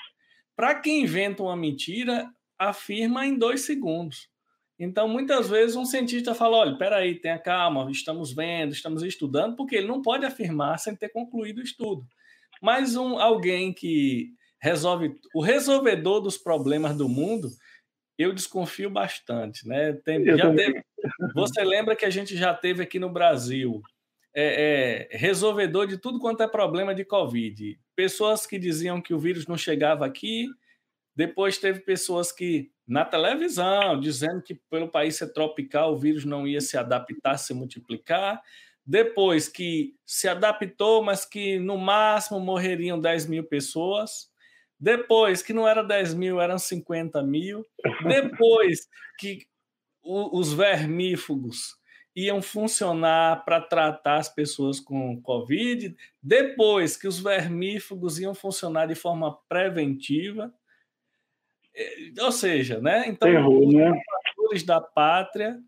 [0.56, 2.28] Para quem inventa uma mentira,
[2.58, 4.30] afirma em dois segundos.
[4.80, 9.76] Então, muitas vezes, um cientista fala: olha, peraí, tenha calma, estamos vendo, estamos estudando, porque
[9.76, 12.08] ele não pode afirmar sem ter concluído o estudo.
[12.62, 17.50] Mas um, alguém que resolve o resolvedor dos problemas do mundo,
[18.18, 19.94] eu desconfio bastante, né?
[19.94, 20.84] Tem, teve,
[21.34, 23.82] você lembra que a gente já teve aqui no Brasil
[24.36, 27.80] é, é, resolvedor de tudo quanto é problema de Covid.
[27.96, 30.48] Pessoas que diziam que o vírus não chegava aqui,
[31.16, 36.48] depois teve pessoas que na televisão dizendo que pelo país ser tropical o vírus não
[36.48, 38.42] ia se adaptar, se multiplicar.
[38.86, 44.29] Depois que se adaptou, mas que no máximo morreriam 10 mil pessoas.
[44.80, 47.66] Depois, que não era 10 mil, eram 50 mil.
[48.08, 48.88] Depois,
[49.18, 49.46] que
[50.02, 51.78] o, os vermífugos
[52.16, 55.96] iam funcionar para tratar as pessoas com Covid.
[56.22, 60.54] Depois, que os vermífugos iam funcionar de forma preventiva.
[61.76, 63.06] É, ou seja, né?
[63.08, 63.94] Então, Errou, os né?
[64.66, 65.60] da pátria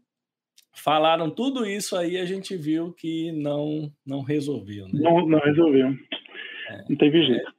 [0.74, 4.86] falaram tudo isso aí, a gente viu que não, não resolveu.
[4.88, 5.00] Né?
[5.02, 5.90] Não, não resolveu.
[6.70, 6.86] É.
[6.90, 7.52] Não teve jeito.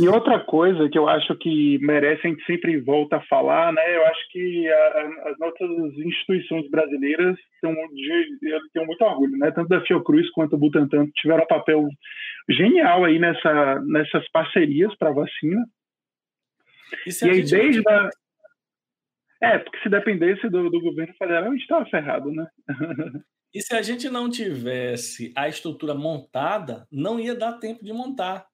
[0.00, 3.96] E outra coisa que eu acho que merece, a gente sempre volta a falar, né?
[3.96, 9.50] Eu acho que a, a, as nossas instituições brasileiras têm, eu tenho muito orgulho, né?
[9.50, 11.86] Tanto da Fiocruz quanto do Butantan tiveram um papel
[12.48, 15.66] genial aí nessa, nessas parcerias para a vacina.
[17.06, 18.10] E, e aí, desde a...
[19.42, 22.46] É, porque se dependesse do, do governo federal, a gente estava ferrado, né?
[23.52, 28.49] e se a gente não tivesse a estrutura montada, não ia dar tempo de montar.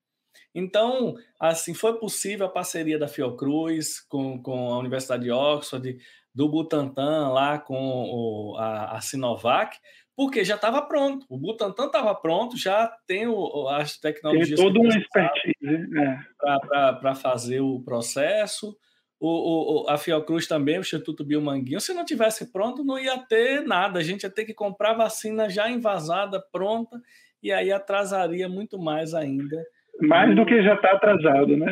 [0.58, 5.98] Então, assim, foi possível a parceria da Fiocruz com, com a Universidade de Oxford,
[6.34, 9.76] do Butantan lá com o, a, a Sinovac,
[10.16, 11.26] porque já estava pronto.
[11.28, 14.58] O Butantan estava pronto, já tem o, as tecnologias.
[14.58, 16.24] Tem todo um expertise né?
[16.40, 18.74] para fazer o processo.
[19.20, 21.82] O, o, a Fiocruz também, o Instituto Biomanguinho.
[21.82, 23.98] Se não tivesse pronto, não ia ter nada.
[23.98, 26.98] A gente ia ter que comprar vacina já envasada, pronta,
[27.42, 29.62] e aí atrasaria muito mais ainda
[30.02, 31.66] mais do que já está atrasado, né?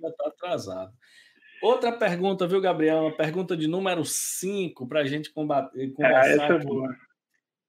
[0.00, 0.92] Já está atrasado.
[1.62, 3.02] Outra pergunta, viu, Gabriel?
[3.02, 6.22] Uma pergunta de número 5 para a gente combater, conversar.
[6.22, 6.88] Ah, essa é boa.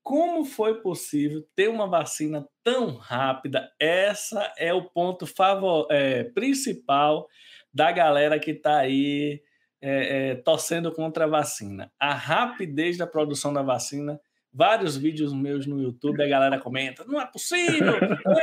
[0.01, 3.69] Como foi possível ter uma vacina tão rápida?
[3.79, 7.27] Essa é o ponto favor, é, principal
[7.73, 9.41] da galera que está aí
[9.81, 11.91] é, é, torcendo contra a vacina.
[11.99, 14.19] A rapidez da produção da vacina
[14.53, 17.93] vários vídeos meus no YouTube, a galera comenta: não é possível,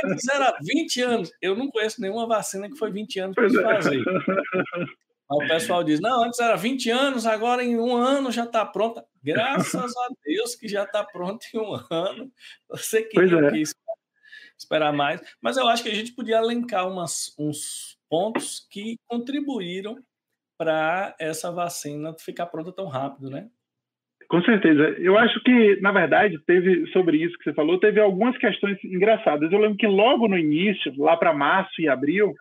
[0.05, 1.31] antes era 20 anos.
[1.41, 3.61] Eu não conheço nenhuma vacina que foi 20 anos para se é.
[3.61, 4.03] fazer.
[5.31, 8.65] Aí o pessoal diz: não, antes era 20 anos, agora em um ano já está
[8.65, 9.05] pronta.
[9.23, 12.31] Graças a Deus que já está pronta em um ano.
[12.69, 13.51] Você queria é.
[13.51, 13.63] que
[14.57, 20.03] esperar mais, mas eu acho que a gente podia elencar umas, uns pontos que contribuíram
[20.57, 23.49] para essa vacina ficar pronta tão rápido, né?
[24.29, 24.95] Com certeza.
[24.99, 29.51] Eu acho que, na verdade, teve sobre isso que você falou, teve algumas questões engraçadas.
[29.51, 32.33] Eu lembro que logo no início, lá para março e abril,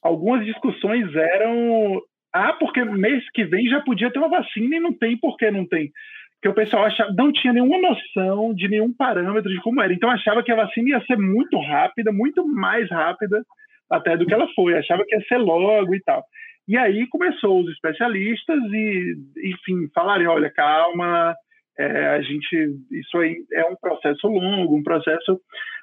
[0.00, 2.00] algumas discussões eram
[2.32, 5.50] ah, porque mês que vem já podia ter uma vacina e não tem, por que
[5.50, 5.90] não tem?
[6.34, 9.92] Porque o pessoal achava, não tinha nenhuma noção de nenhum parâmetro de como era.
[9.92, 13.42] Então achava que a vacina ia ser muito rápida, muito mais rápida
[13.90, 14.78] até do que ela foi.
[14.78, 16.24] Achava que ia ser logo e tal.
[16.68, 21.34] E aí começou os especialistas e, enfim, falarem, olha, calma,
[21.78, 25.40] é, a gente, isso aí é um processo longo, um processo,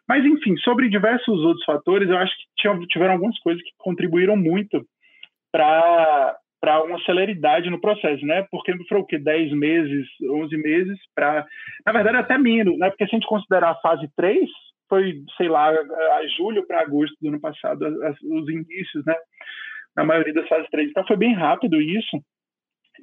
[0.07, 4.85] mas enfim, sobre diversos outros fatores, eu acho que tiveram algumas coisas que contribuíram muito
[5.51, 6.37] para
[6.83, 8.45] uma celeridade no processo, né?
[8.51, 11.45] Porque foi o que 10 meses, 11 meses para,
[11.85, 12.89] na verdade até menos, né?
[12.89, 14.49] Porque se a gente considerar a fase 3,
[14.87, 17.85] foi, sei lá, a julho para agosto do ano passado,
[18.23, 19.15] os inícios, né?
[19.99, 20.89] Na maioria das fases 3.
[20.89, 22.23] Então foi bem rápido isso.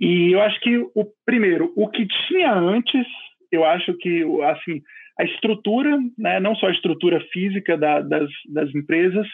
[0.01, 3.07] E eu acho que o primeiro, o que tinha antes,
[3.53, 4.83] eu acho que assim
[5.19, 9.27] a estrutura, né, não só a estrutura física da, das, das empresas,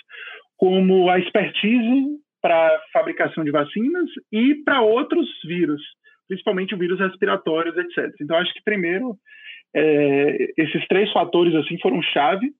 [0.57, 5.83] como a expertise para fabricação de vacinas e para outros vírus,
[6.29, 8.13] principalmente vírus respiratórios, etc.
[8.21, 9.17] Então acho que primeiro
[9.75, 12.53] é, esses três fatores assim foram chave.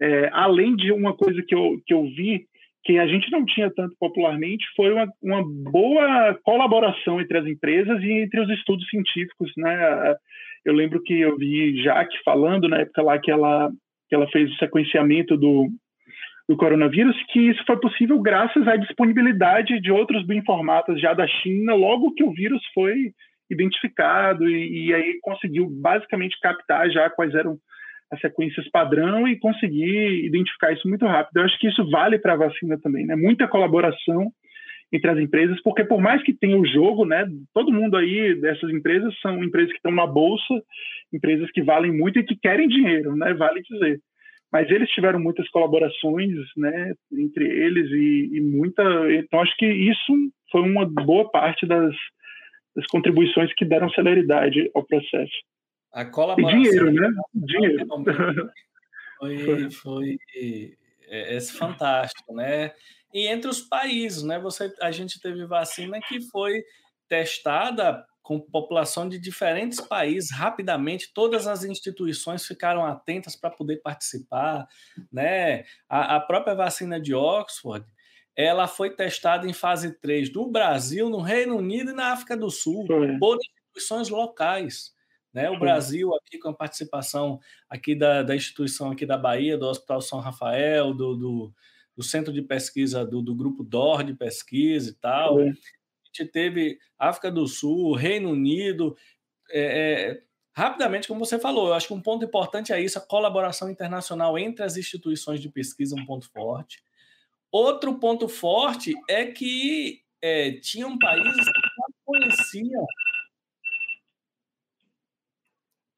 [0.00, 2.46] É, além de uma coisa que eu, que eu vi
[2.84, 8.02] que a gente não tinha tanto popularmente foi uma, uma boa colaboração entre as empresas
[8.02, 10.16] e entre os estudos científicos, né?
[10.64, 13.70] Eu lembro que eu vi Jaque falando na época lá que ela
[14.08, 15.68] que ela fez o sequenciamento do,
[16.48, 21.74] do coronavírus, que isso foi possível graças à disponibilidade de outros bioinformatas já da China,
[21.74, 23.12] logo que o vírus foi
[23.50, 27.58] identificado e, e aí conseguiu basicamente captar já quais eram
[28.10, 31.38] as sequências padrão e conseguir identificar isso muito rápido.
[31.38, 33.14] Eu acho que isso vale para a vacina também, né?
[33.16, 34.32] Muita colaboração
[34.92, 38.70] entre as empresas, porque por mais que tenha o jogo, né, todo mundo aí dessas
[38.70, 40.62] empresas são empresas que estão na bolsa,
[41.12, 44.00] empresas que valem muito e que querem dinheiro, né, vale dizer.
[44.50, 50.12] Mas eles tiveram muitas colaborações, né, entre eles e, e muita, então acho que isso
[50.50, 51.94] foi uma boa parte das,
[52.74, 55.36] das contribuições que deram celeridade ao processo.
[55.92, 56.60] A colaboração.
[56.60, 57.08] Dinheiro, né?
[57.34, 57.86] Dinheiro.
[59.18, 60.16] Foi, foi
[61.08, 62.72] é, é fantástico, né?
[63.12, 64.38] E entre os países, né?
[64.38, 66.62] Você, a gente teve vacina que foi
[67.08, 74.68] testada com população de diferentes países rapidamente, todas as instituições ficaram atentas para poder participar,
[75.10, 75.64] né?
[75.88, 77.86] A, a, própria vacina de Oxford,
[78.36, 82.50] ela foi testada em fase 3 no Brasil, no Reino Unido e na África do
[82.50, 83.18] Sul, foi.
[83.18, 84.92] por instituições locais.
[85.32, 85.50] Né?
[85.50, 87.38] O Brasil aqui com a participação
[87.68, 91.54] aqui da, da instituição aqui da Bahia, do Hospital São Rafael, do, do,
[91.96, 95.38] do Centro de Pesquisa do, do Grupo DOR de Pesquisa e tal.
[95.38, 98.96] A gente teve África do Sul, Reino Unido,
[99.50, 100.22] é, é,
[100.54, 104.38] rapidamente, como você falou, eu acho que um ponto importante é isso, a colaboração internacional
[104.38, 106.82] entre as instituições de pesquisa, um ponto forte.
[107.50, 112.86] Outro ponto forte é que é, tinham países que não conheciam.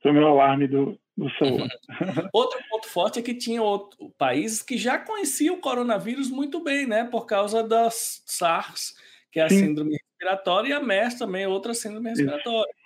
[0.03, 1.69] Foi o meu alarme do, do celular.
[2.33, 6.87] Outro ponto forte é que tinha outro, países que já conheciam o coronavírus muito bem,
[6.87, 7.05] né?
[7.05, 8.95] Por causa das SARS,
[9.31, 9.59] que é a Sim.
[9.59, 12.71] síndrome respiratória, e a MERS também é outra síndrome respiratória.
[12.71, 12.81] Isso.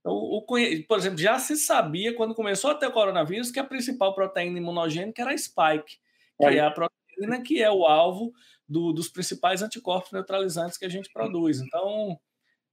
[0.00, 3.64] Então, o, por exemplo, já se sabia quando começou a ter o coronavírus que a
[3.64, 5.98] principal proteína imunogênica era a spike,
[6.38, 8.32] que é, é a proteína que é o alvo
[8.68, 11.60] do, dos principais anticorpos neutralizantes que a gente produz.
[11.60, 12.18] Então,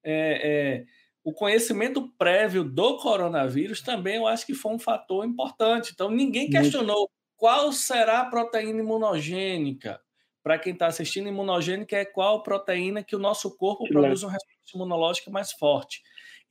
[0.04, 0.86] é, é,
[1.30, 5.92] o conhecimento prévio do coronavírus também eu acho que foi um fator importante.
[5.94, 10.02] Então, ninguém questionou qual será a proteína imunogênica.
[10.42, 14.76] Para quem está assistindo, imunogênica é qual proteína que o nosso corpo produz uma resposta
[14.76, 16.02] imunológica mais forte.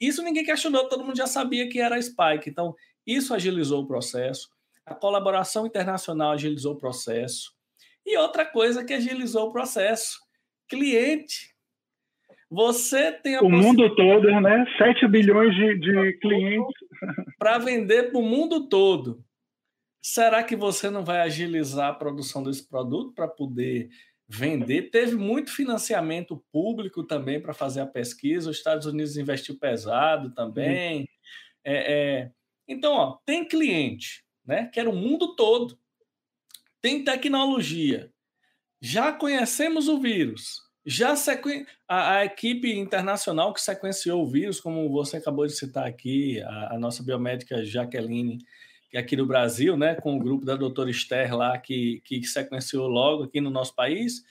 [0.00, 2.48] Isso ninguém questionou, todo mundo já sabia que era a Spike.
[2.48, 4.48] Então, isso agilizou o processo.
[4.86, 7.52] A colaboração internacional agilizou o processo.
[8.06, 10.20] E outra coisa que agilizou o processo:
[10.68, 11.57] cliente.
[12.50, 14.64] Você tem a O mundo todo, né?
[14.78, 16.74] 7 bilhões de, de clientes.
[17.38, 19.22] Para vender para o mundo todo.
[20.02, 23.90] Será que você não vai agilizar a produção desse produto para poder
[24.28, 24.90] vender.
[24.90, 28.50] Teve muito financiamento público também para fazer a pesquisa.
[28.50, 31.00] Os Estados Unidos investiu pesado também.
[31.00, 31.06] Uhum.
[31.64, 32.30] É, é...
[32.68, 34.66] Então, ó, tem cliente, né?
[34.66, 35.78] Que era o mundo todo.
[36.82, 38.12] Tem tecnologia.
[38.80, 40.67] Já conhecemos o vírus.
[40.90, 41.66] Já sequen...
[41.86, 46.76] a, a, equipe internacional que sequenciou o vírus, como você acabou de citar aqui, a,
[46.76, 48.38] a nossa biomédica Jaqueline
[48.96, 53.24] aqui no Brasil, né, com o grupo da doutora Esther lá, que, que sequenciou logo
[53.24, 54.22] aqui no nosso país.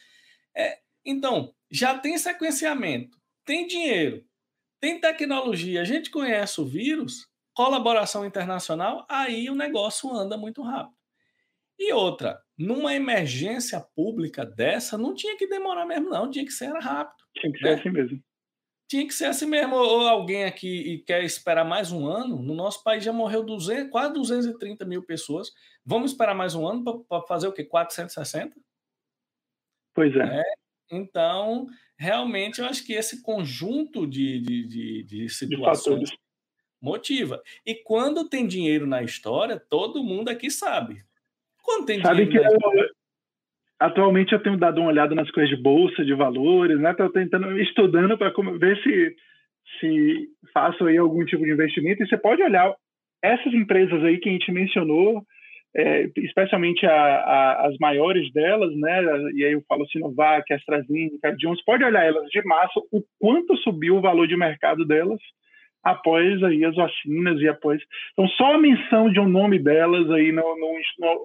[0.56, 3.16] É, então, já tem sequenciamento,
[3.46, 4.26] tem dinheiro,
[4.80, 10.98] tem tecnologia, a gente conhece o vírus, colaboração internacional, aí o negócio anda muito rápido.
[11.78, 16.72] E outra, numa emergência pública dessa, não tinha que demorar mesmo, não, tinha que ser
[16.74, 17.24] rápido.
[17.36, 17.74] Tinha que ser né?
[17.74, 18.24] assim mesmo
[18.88, 19.76] tinha que ser assim mesmo.
[19.76, 23.92] Ou alguém aqui e quer esperar mais um ano, no nosso país já morreu 200,
[23.92, 25.52] quase 230 mil pessoas.
[25.86, 27.64] Vamos esperar mais um ano para fazer o quê?
[27.64, 28.56] 460?
[29.94, 30.40] Pois é.
[30.40, 30.44] é.
[30.90, 31.68] Então,
[31.98, 36.18] realmente, eu acho que esse conjunto de, de, de, de situações de
[36.80, 37.42] motiva.
[37.66, 41.04] E quando tem dinheiro na história, todo mundo aqui sabe.
[41.68, 42.50] Quando tem sabe dinheiro.
[42.50, 42.98] Que
[43.80, 46.92] Atualmente eu tenho dado uma olhada nas coisas de bolsa, de valores, né?
[46.92, 49.16] Estou tentando, estudando para ver se,
[49.80, 52.02] se faço aí algum tipo de investimento.
[52.02, 52.74] E você pode olhar
[53.22, 55.22] essas empresas aí que a gente mencionou,
[55.76, 59.04] é, especialmente a, a, as maiores delas, né?
[59.36, 63.98] E aí eu falo Sinovac, AstraZeneca, Johnson, pode olhar elas de massa, o quanto subiu
[63.98, 65.20] o valor de mercado delas
[65.92, 67.82] após aí as vacinas e após.
[68.14, 70.74] Então, só a menção de um nome delas aí no, no,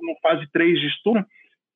[0.03, 1.25] no, fase 3 de estudo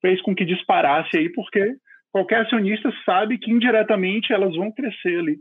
[0.00, 1.74] fez com que disparasse aí, porque
[2.12, 5.38] qualquer acionista sabe que indiretamente elas vão crescer ali.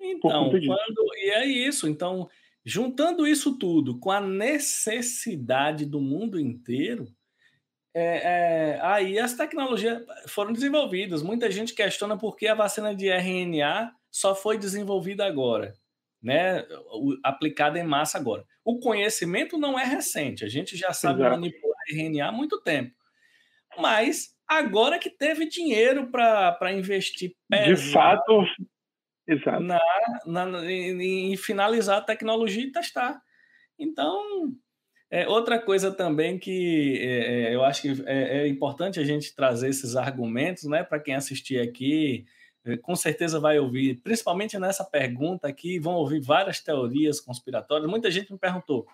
[0.00, 1.88] Então, quando, e é isso.
[1.88, 2.28] Então,
[2.64, 7.06] juntando isso tudo com a necessidade do mundo inteiro,
[7.94, 11.22] é, é, aí as tecnologias foram desenvolvidas.
[11.22, 15.74] Muita gente questiona por que a vacina de RNA só foi desenvolvida agora,
[16.22, 16.64] né?
[17.22, 18.44] aplicada em massa agora.
[18.64, 21.36] O conhecimento não é recente, a gente já sabe Exato.
[21.36, 22.94] manipular RNA há muito tempo
[23.78, 28.44] mas agora que teve dinheiro para investir de fato
[29.26, 29.62] exato.
[29.62, 29.80] Na,
[30.26, 33.20] na, em, em, finalizar a tecnologia e testar.
[33.78, 34.52] Então,
[35.10, 39.34] é, outra coisa também que é, é eu acho que é, é, importante a gente
[39.34, 42.26] trazer esses argumentos, né, para quem assistir aqui,
[42.82, 47.90] com certeza vai ouvir, principalmente nessa pergunta aqui, vão ouvir várias teorias conspiratórias.
[47.90, 48.86] Muita gente me perguntou: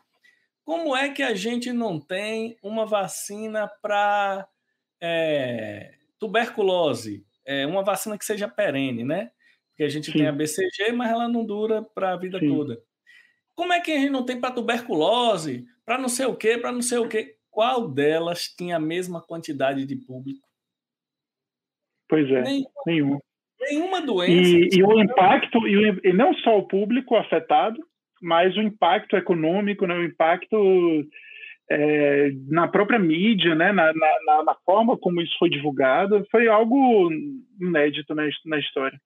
[0.65, 4.49] como é que a gente não tem uma vacina para
[5.01, 9.31] é, tuberculose, é uma vacina que seja perene, né?
[9.71, 10.19] Porque a gente Sim.
[10.19, 12.49] tem a BCG, mas ela não dura para a vida Sim.
[12.49, 12.83] toda.
[13.55, 16.73] Como é que a gente não tem para tuberculose, para não sei o quê, para
[16.73, 17.37] não sei o quê?
[17.51, 20.49] Qual delas tinha a mesma quantidade de público?
[22.09, 22.71] Pois é, nenhuma.
[22.87, 23.21] Nenhuma,
[23.61, 24.33] nenhuma doença.
[24.33, 27.79] E, e o impacto, e, o, e não só o público afetado,
[28.21, 31.05] mas o impacto econômico, né, o impacto
[31.71, 37.11] é, na própria mídia, né, na, na, na, forma como isso foi divulgado, foi algo
[37.61, 38.99] inédito na, na história.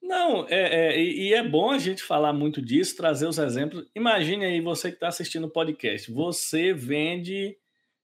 [0.00, 3.84] Não, é, é, e é bom a gente falar muito disso, trazer os exemplos.
[3.94, 7.56] Imagine aí você que está assistindo o podcast, você vende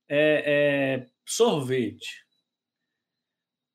[0.08, 2.23] é, é, sorvete.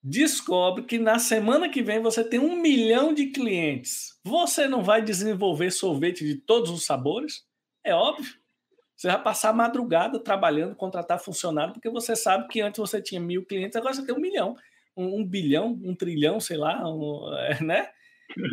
[0.02, 4.18] Descobre que na semana que vem você tem um milhão de clientes.
[4.24, 7.45] Você não vai desenvolver sorvete de todos os sabores?
[7.84, 8.34] É óbvio.
[8.95, 13.20] Você vai passar a madrugada trabalhando, contratar funcionário, porque você sabe que antes você tinha
[13.20, 14.56] mil clientes, agora você tem um milhão,
[14.95, 17.89] um, um bilhão, um trilhão, sei lá, um, é, né?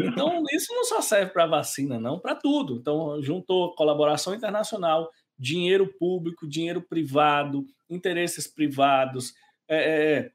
[0.01, 2.77] Então, isso não só serve para vacina, não, para tudo.
[2.77, 9.35] Então, juntou colaboração internacional, dinheiro público, dinheiro privado, interesses privados,
[9.69, 10.31] é, é,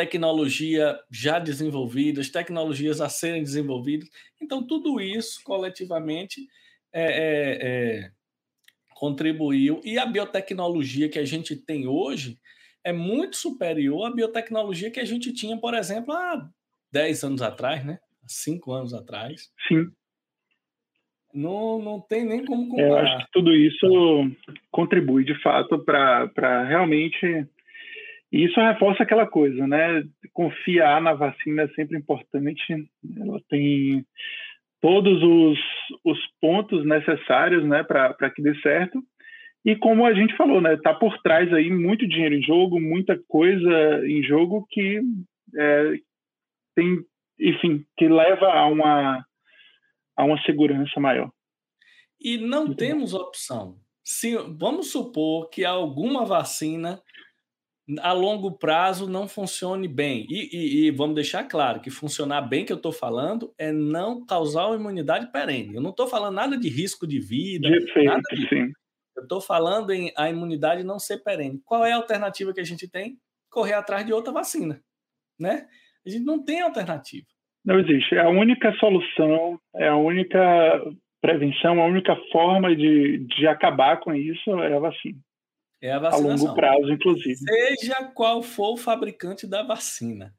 [0.00, 4.08] tecnologia já desenvolvidas, tecnologias a serem desenvolvidas.
[4.40, 6.40] Então, tudo isso coletivamente
[6.90, 8.10] é, é, é,
[8.94, 9.78] contribuiu.
[9.84, 12.38] E a biotecnologia que a gente tem hoje
[12.82, 16.48] é muito superior à biotecnologia que a gente tinha, por exemplo, há
[16.90, 17.98] 10 anos atrás, né?
[18.24, 19.50] Há 5 anos atrás.
[19.68, 19.86] Sim.
[21.34, 22.88] Não, não tem nem como comparar.
[22.88, 24.30] Eu acho que tudo isso
[24.70, 27.46] contribui, de fato, para realmente
[28.32, 30.04] e isso reforça aquela coisa, né?
[30.32, 32.62] Confiar na vacina é sempre importante.
[33.18, 34.04] Ela tem
[34.80, 35.58] todos os,
[36.04, 39.02] os pontos necessários, né, para que dê certo.
[39.64, 43.20] E como a gente falou, né, tá por trás aí muito dinheiro em jogo, muita
[43.28, 45.02] coisa em jogo que
[45.58, 45.92] é,
[46.74, 46.98] tem,
[47.38, 49.24] enfim, que leva a uma
[50.16, 51.30] a uma segurança maior.
[52.20, 53.78] E não temos opção.
[54.04, 57.00] Se vamos supor que alguma vacina
[58.00, 60.26] a longo prazo não funcione bem.
[60.28, 64.24] E, e, e, vamos deixar claro que funcionar bem que eu estou falando é não
[64.24, 65.74] causar uma imunidade perene.
[65.74, 68.22] Eu não estou falando nada de risco de vida, Perfeito, nada.
[68.48, 68.72] Sim.
[69.16, 71.60] Eu estou falando em a imunidade não ser perene.
[71.64, 73.16] Qual é a alternativa que a gente tem?
[73.50, 74.80] Correr atrás de outra vacina,
[75.38, 75.66] né?
[76.06, 77.26] A gente não tem alternativa.
[77.64, 78.14] Não existe.
[78.14, 80.38] É a única solução, é a única
[81.20, 85.18] prevenção, a única forma de, de acabar com isso é a vacina.
[85.80, 86.30] É a vacinação.
[86.30, 87.36] A longo prazo, inclusive.
[87.36, 90.34] Seja qual for o fabricante da vacina,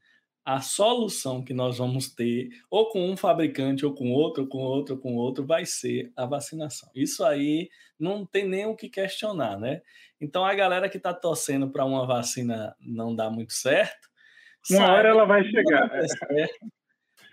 [0.46, 4.60] a solução que nós vamos ter, ou com um fabricante, ou com outro, ou com
[4.60, 6.90] outro, ou com outro, vai ser a vacinação.
[6.96, 7.70] Isso aí
[8.00, 9.82] não tem nem o que questionar, né?
[10.20, 14.10] Então a galera que está torcendo para uma vacina não dar muito certo.
[14.70, 15.90] Uma hora ela vai chegar.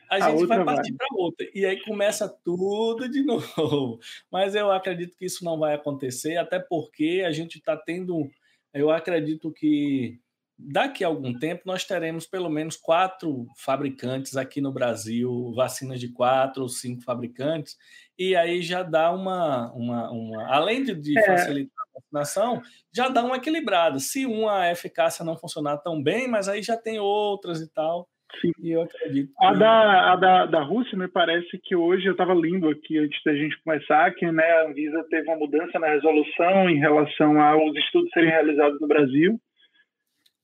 [0.09, 1.46] Certo, a, gente vai partir para outra.
[1.54, 4.00] E aí começa tudo de novo.
[4.30, 8.28] Mas eu acredito que isso não vai acontecer, até porque a gente está tendo.
[8.72, 10.18] Eu acredito que
[10.59, 16.09] daqui a algum tempo nós teremos pelo menos quatro fabricantes aqui no Brasil, vacinas de
[16.09, 17.76] quatro ou cinco fabricantes,
[18.18, 19.72] e aí já dá uma.
[19.74, 21.22] uma, uma além de, de é.
[21.22, 23.98] facilitar a vacinação, já dá uma equilibrada.
[23.98, 28.09] Se uma eficácia não funcionar tão bem, mas aí já tem outras e tal.
[28.40, 28.52] Sim.
[28.62, 29.32] Eu acredito.
[29.40, 33.20] A, da, a da, da Rússia, me parece que hoje, eu estava lendo aqui antes
[33.24, 37.76] da gente começar, que né, a Anvisa teve uma mudança na resolução em relação aos
[37.76, 39.40] estudos serem realizados no Brasil.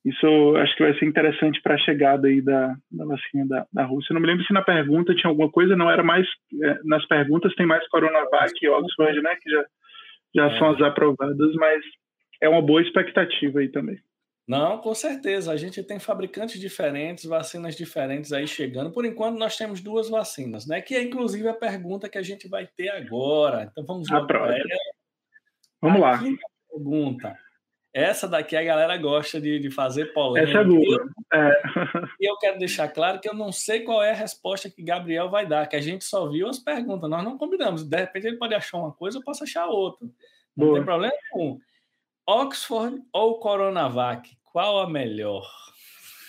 [0.04, 3.84] Isso acho que vai ser interessante para a chegada aí da, da vacina da, da
[3.84, 4.12] Rússia.
[4.12, 6.26] não me lembro se na pergunta tinha alguma coisa, não era mais.
[6.62, 9.64] É, nas perguntas tem mais Coronavac e Oxford, né, que já,
[10.34, 10.58] já é.
[10.58, 11.82] são as aprovadas, mas
[12.42, 13.98] é uma boa expectativa aí também.
[14.46, 15.52] Não, com certeza.
[15.52, 18.92] A gente tem fabricantes diferentes, vacinas diferentes aí chegando.
[18.92, 20.82] Por enquanto, nós temos duas vacinas, né?
[20.82, 23.68] Que é inclusive a pergunta que a gente vai ter agora.
[23.70, 24.26] Então vamos lá.
[25.80, 26.22] Vamos lá.
[26.70, 27.38] Pergunta.
[27.94, 30.50] Essa daqui a galera gosta de, de fazer polêmica.
[30.50, 31.08] Essa é boa.
[31.32, 31.62] É.
[32.20, 35.30] E eu quero deixar claro que eu não sei qual é a resposta que Gabriel
[35.30, 37.84] vai dar, que a gente só viu as perguntas, nós não combinamos.
[37.84, 40.06] De repente ele pode achar uma coisa, eu posso achar outra.
[40.56, 40.76] Não boa.
[40.76, 41.58] tem problema nenhum.
[42.26, 44.30] Oxford ou Coronavac?
[44.44, 45.46] Qual a melhor?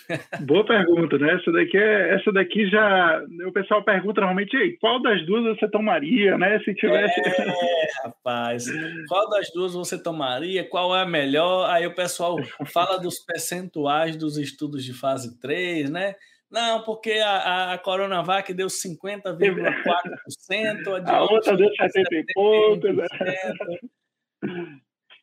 [0.46, 1.34] Boa pergunta, né?
[1.34, 3.20] Essa daqui, é, essa daqui já.
[3.46, 6.60] O pessoal pergunta normalmente, qual das duas você tomaria, né?
[6.60, 7.20] Se tivesse.
[7.20, 8.66] É, rapaz.
[9.08, 10.68] Qual das duas você tomaria?
[10.68, 11.68] Qual é a melhor?
[11.70, 12.36] Aí o pessoal
[12.66, 16.14] fala dos percentuais dos estudos de fase 3, né?
[16.50, 22.86] Não, porque a, a Coronavac deu 50,4%, a, a outra deu 70 e pouco.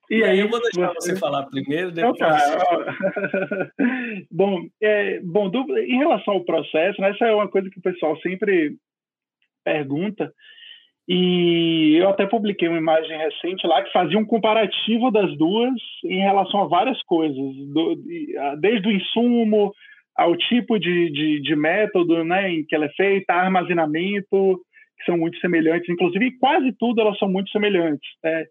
[0.10, 2.16] E, e aí, eu vou deixar você, você falar primeiro, depois.
[2.16, 3.72] Então, tá.
[4.30, 7.82] bom, é, bom do, em relação ao processo, né, essa é uma coisa que o
[7.82, 8.76] pessoal sempre
[9.64, 10.32] pergunta.
[11.08, 15.74] E eu até publiquei uma imagem recente lá que fazia um comparativo das duas
[16.06, 17.95] em relação a várias coisas, do,
[18.60, 19.74] desde o insumo
[20.16, 24.62] ao tipo de, de, de, método né, em que ela é feita, armazenamento,
[24.97, 28.08] que são muito semelhantes, inclusive quase tudo elas são muito semelhantes.
[28.24, 28.45] Né?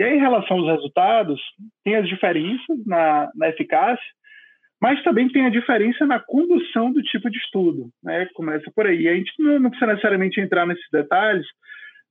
[0.00, 1.38] E aí, em relação aos resultados,
[1.84, 4.02] tem as diferenças na, na eficácia,
[4.80, 7.90] mas também tem a diferença na condução do tipo de estudo.
[8.02, 8.26] Né?
[8.32, 9.06] Começa por aí.
[9.06, 11.46] A gente não, não precisa necessariamente entrar nesses detalhes,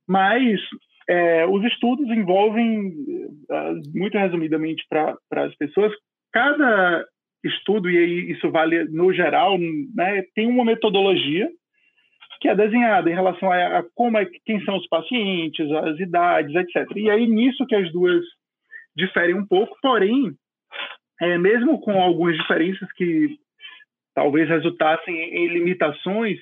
[0.08, 0.60] mas
[1.08, 2.92] é, os estudos envolvem,
[3.50, 5.92] ah, muito resumidamente para as pessoas,
[6.32, 7.04] cada
[7.42, 11.50] estudo, e isso vale no geral, né, tem uma metodologia
[12.40, 16.54] que é desenhada em relação a, a como é, quem são os pacientes, as idades,
[16.54, 16.90] etc.
[16.96, 18.24] E aí nisso que as duas
[18.96, 20.32] diferem um pouco, porém,
[21.20, 23.36] é, mesmo com algumas diferenças que
[24.14, 26.38] talvez resultassem em limitações,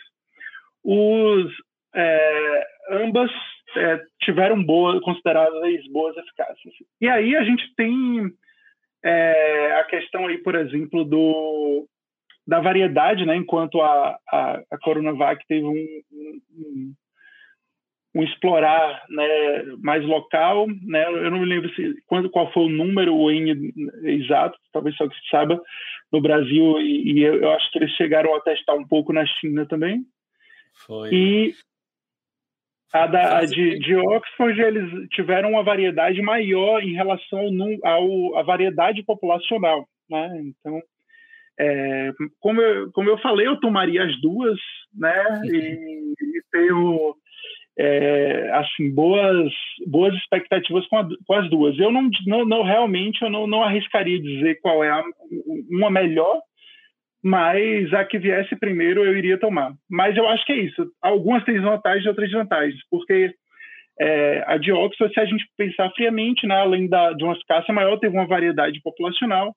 [0.84, 1.52] os,
[1.94, 3.30] é, ambas
[3.76, 4.64] é, tiveram
[5.00, 6.74] consideradas boas eficácias.
[7.00, 8.32] E aí a gente tem
[9.04, 11.86] é, a questão aí, por exemplo, do,
[12.48, 13.36] da variedade, né?
[13.36, 16.94] Enquanto a, a, a Coronavac teve um, um,
[18.14, 21.06] um, explorar né, mais local, né?
[21.06, 23.70] Eu não me lembro se, quando, qual foi o número, o N
[24.02, 25.60] exato, talvez só que se saiba,
[26.10, 29.66] no Brasil, e, e eu acho que eles chegaram a testar um pouco na China
[29.66, 30.00] também.
[30.86, 31.10] Foi.
[31.12, 31.54] E
[32.94, 37.40] a, da, a de, de, Oxford, eles tiveram uma variedade maior em relação
[37.84, 39.86] ao, ao, à variedade populacional.
[40.08, 40.44] Né?
[40.46, 40.80] Então,
[41.58, 44.58] é, como, eu, como eu falei, eu tomaria as duas,
[44.94, 45.40] né?
[45.44, 47.14] E, e tenho
[47.78, 49.52] é, assim boas
[49.86, 51.78] boas expectativas com, a, com, as duas.
[51.78, 55.02] Eu não, não, não realmente eu não, não arriscaria dizer qual é a,
[55.70, 56.40] uma melhor,
[57.22, 59.72] mas a que viesse primeiro eu iria tomar.
[59.90, 60.90] Mas eu acho que é isso.
[61.02, 63.32] Algumas têm vantagens e outras desvantagens, porque
[64.00, 67.74] é, a de Oxford, se a gente pensar friamente, né, além da, de uma eficácia
[67.74, 69.52] maior, teve uma variedade populacional,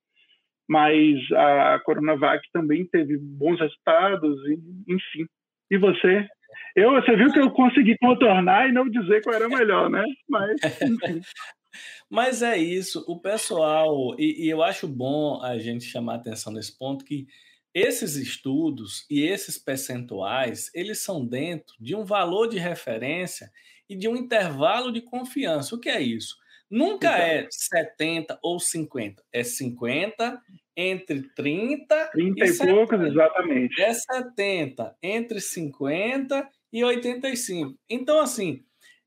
[0.69, 4.59] mas a Coronavac também teve bons resultados, e,
[4.93, 5.25] enfim.
[5.69, 6.27] E você?
[6.75, 10.03] Eu, você viu que eu consegui contornar e não dizer qual era melhor, né?
[10.29, 11.21] Mas, enfim.
[12.09, 16.77] Mas é isso, o pessoal, e, e eu acho bom a gente chamar atenção nesse
[16.77, 17.25] ponto que
[17.73, 23.49] esses estudos e esses percentuais, eles são dentro de um valor de referência
[23.89, 25.75] e de um intervalo de confiança.
[25.75, 26.35] O que é isso?
[26.71, 30.41] Nunca é 70 ou 50, é 50
[30.77, 33.81] entre 30, 30 e, e poucos, exatamente.
[33.81, 37.77] É 70 entre 50 e 85.
[37.89, 38.63] Então, assim,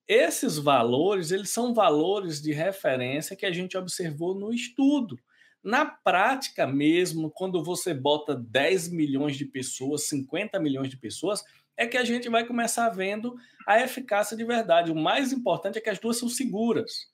[0.07, 5.19] esses valores, eles são valores de referência que a gente observou no estudo.
[5.63, 11.43] Na prática mesmo, quando você bota 10 milhões de pessoas, 50 milhões de pessoas,
[11.79, 13.35] é que a gente vai começar vendo
[13.67, 14.93] a eficácia de verdade.
[14.93, 17.14] O mais importante é que as duas são seguras.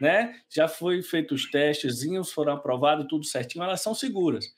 [0.00, 0.38] Né?
[0.48, 4.52] Já foi feito os testezinhos, foram aprovados, tudo certinho, elas são seguras.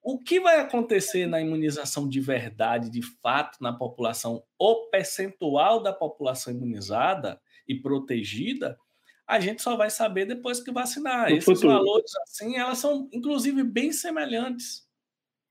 [0.00, 5.92] O que vai acontecer na imunização de verdade, de fato, na população, o percentual da
[5.92, 8.78] população imunizada e protegida,
[9.26, 11.28] a gente só vai saber depois que vacinar.
[11.28, 11.68] No Esses futuro.
[11.74, 14.86] valores, assim, elas são, inclusive, bem semelhantes.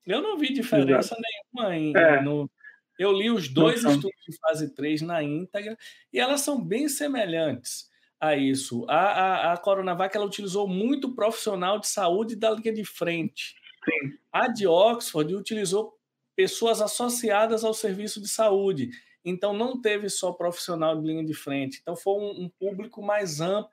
[0.06, 1.22] Eu não vi diferença Exato.
[1.22, 2.22] nenhuma em, é.
[2.22, 2.50] no,
[2.98, 5.78] eu li os dois estudos de fase 3 na íntegra
[6.12, 7.88] e elas são bem semelhantes
[8.20, 8.86] a isso.
[8.88, 13.56] A, a, a Coronavac ela utilizou muito profissional de saúde da linha de frente.
[13.86, 14.18] Sim.
[14.32, 15.94] A de Oxford utilizou
[16.36, 18.90] pessoas associadas ao serviço de saúde.
[19.26, 21.80] Então, não teve só profissional de linha de frente.
[21.82, 23.70] Então, foi um, um público mais amplo.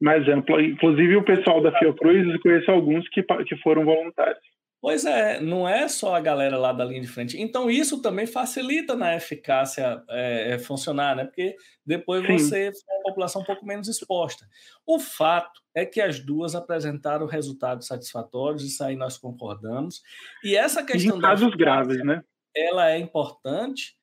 [0.00, 0.60] Mais amplo.
[0.60, 4.51] Inclusive, o pessoal da Fiocruz, eu conheço alguns que, que foram voluntários.
[4.82, 7.40] Pois é, não é só a galera lá da linha de frente.
[7.40, 11.24] Então, isso também facilita na eficácia é, funcionar, né?
[11.24, 11.54] Porque
[11.86, 12.36] depois Sim.
[12.36, 14.44] você tem uma população um pouco menos exposta.
[14.84, 20.02] O fato é que as duas apresentaram resultados satisfatórios, isso aí nós concordamos.
[20.42, 21.16] E essa questão.
[21.16, 22.20] Em casos graves, né?
[22.52, 23.96] Ela é importante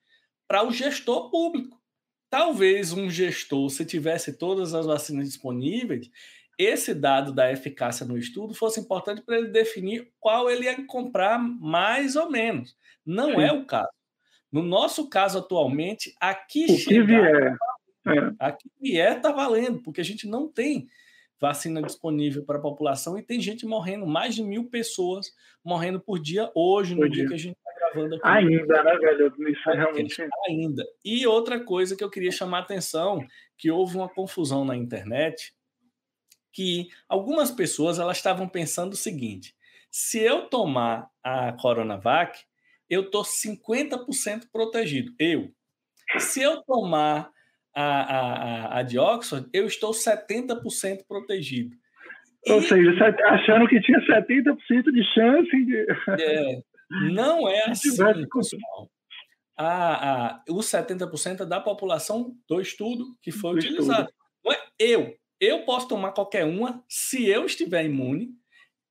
[0.48, 1.78] para o gestor público.
[2.30, 6.10] Talvez um gestor, se tivesse todas as vacinas disponíveis,
[6.60, 11.40] esse dado da eficácia no estudo fosse importante para ele definir qual ele ia comprar
[11.40, 12.76] mais ou menos.
[13.06, 13.42] Não Sim.
[13.42, 13.88] é o caso.
[14.52, 17.56] No nosso caso atualmente, aqui o que vier.
[18.06, 18.34] É.
[18.40, 20.90] Aqui vier está valendo, porque a gente não tem
[21.40, 25.28] vacina disponível para a população e tem gente morrendo, mais de mil pessoas
[25.64, 27.22] morrendo por dia hoje, no dia.
[27.22, 27.28] dia.
[27.30, 28.28] que a gente está gravando aqui.
[28.28, 29.50] Ainda, né, velho?
[29.50, 30.28] Isso é realmente.
[30.50, 30.84] Ainda.
[31.06, 33.26] E outra coisa que eu queria chamar a atenção,
[33.58, 35.54] que houve uma confusão na internet
[36.52, 39.56] que algumas pessoas elas estavam pensando o seguinte:
[39.92, 42.40] se eu tomar a Coronavac,
[42.90, 45.14] eu tô 50% protegido.
[45.20, 45.52] Eu.
[46.18, 47.32] Se eu tomar
[47.74, 51.76] a, a, a, de Oxford, eu estou 70% protegido.
[52.48, 52.92] Ou e, seja,
[53.28, 55.86] achando que tinha 70% de chance de.
[56.22, 56.62] É,
[57.12, 58.90] não é assim, pessoal.
[59.58, 64.10] A, a, os 70% é da população do estudo que foi do utilizado.
[64.10, 64.14] Estudo.
[64.46, 65.19] Não é eu.
[65.40, 68.36] Eu posso tomar qualquer uma se eu estiver imune.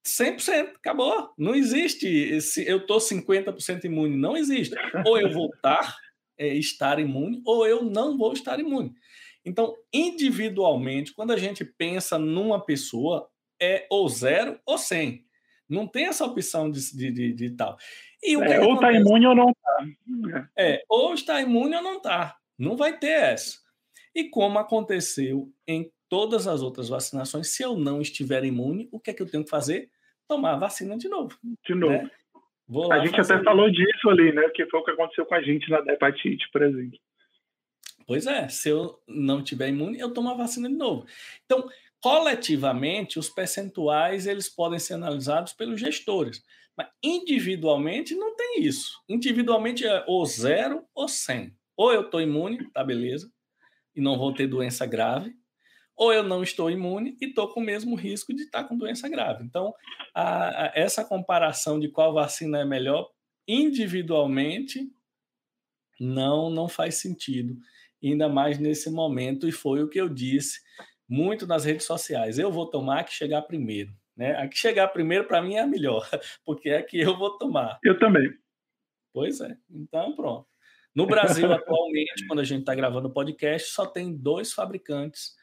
[0.06, 1.30] 100%, acabou.
[1.36, 4.74] Não existe se eu estou 50% imune, não existe.
[5.04, 5.96] Ou eu vou estar,
[6.38, 8.94] é, estar imune, ou eu não vou estar imune.
[9.44, 13.28] Então, individualmente, quando a gente pensa numa pessoa,
[13.60, 15.24] é ou zero ou 100.
[15.68, 17.76] Não tem essa opção de, de, de, de tal.
[18.22, 20.48] E o é, que ou está imune ou não está.
[20.56, 22.36] É, ou está imune ou não está.
[22.58, 23.58] Não vai ter essa.
[24.14, 29.10] E como aconteceu em todas as outras vacinações, se eu não estiver imune, o que
[29.10, 29.90] é que eu tenho que fazer?
[30.26, 31.36] Tomar a vacina de novo.
[31.66, 31.92] De novo.
[31.92, 32.10] Né?
[32.92, 34.48] a gente até falou disso ali, né?
[34.54, 36.98] Que foi o que aconteceu com a gente na hepatite, por exemplo.
[38.06, 41.06] Pois é, se eu não tiver imune, eu tomo a vacina de novo.
[41.44, 41.68] Então,
[42.00, 46.42] coletivamente, os percentuais eles podem ser analisados pelos gestores,
[46.76, 49.02] mas individualmente não tem isso.
[49.08, 51.54] Individualmente é ou zero ou cem.
[51.76, 53.30] Ou eu estou imune, tá beleza,
[53.94, 55.34] e não vou ter doença grave,
[55.98, 59.08] ou eu não estou imune e estou com o mesmo risco de estar com doença
[59.08, 59.42] grave.
[59.44, 59.74] Então,
[60.14, 63.10] a, a, essa comparação de qual vacina é melhor,
[63.48, 64.88] individualmente,
[65.98, 67.58] não, não faz sentido,
[68.02, 70.60] ainda mais nesse momento, e foi o que eu disse
[71.08, 72.38] muito nas redes sociais.
[72.38, 73.92] Eu vou tomar a que chegar primeiro.
[74.16, 74.36] Né?
[74.36, 76.08] A que chegar primeiro, para mim, é a melhor,
[76.44, 77.80] porque é a que eu vou tomar.
[77.82, 78.32] Eu também.
[79.12, 80.46] Pois é, então pronto.
[80.94, 85.37] No Brasil, atualmente, quando a gente está gravando o podcast, só tem dois fabricantes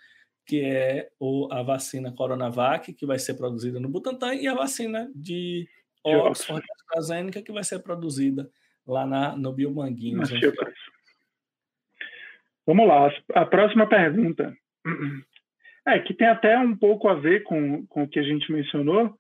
[0.46, 5.12] que é o, a vacina Coronavac, que vai ser produzida no Butantan, e a vacina
[5.16, 5.68] de
[6.04, 8.50] Oxford AstraZeneca, que vai ser produzida
[8.86, 10.30] lá na, no Biomanguinhos.
[12.66, 14.56] Vamos lá, a próxima pergunta.
[15.88, 19.18] É, que tem até um pouco a ver com, com o que a gente mencionou.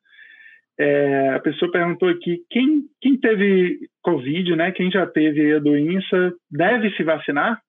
[0.78, 6.34] É, a pessoa perguntou aqui, quem, quem teve Covid, né, quem já teve a doença,
[6.52, 7.62] deve se vacinar?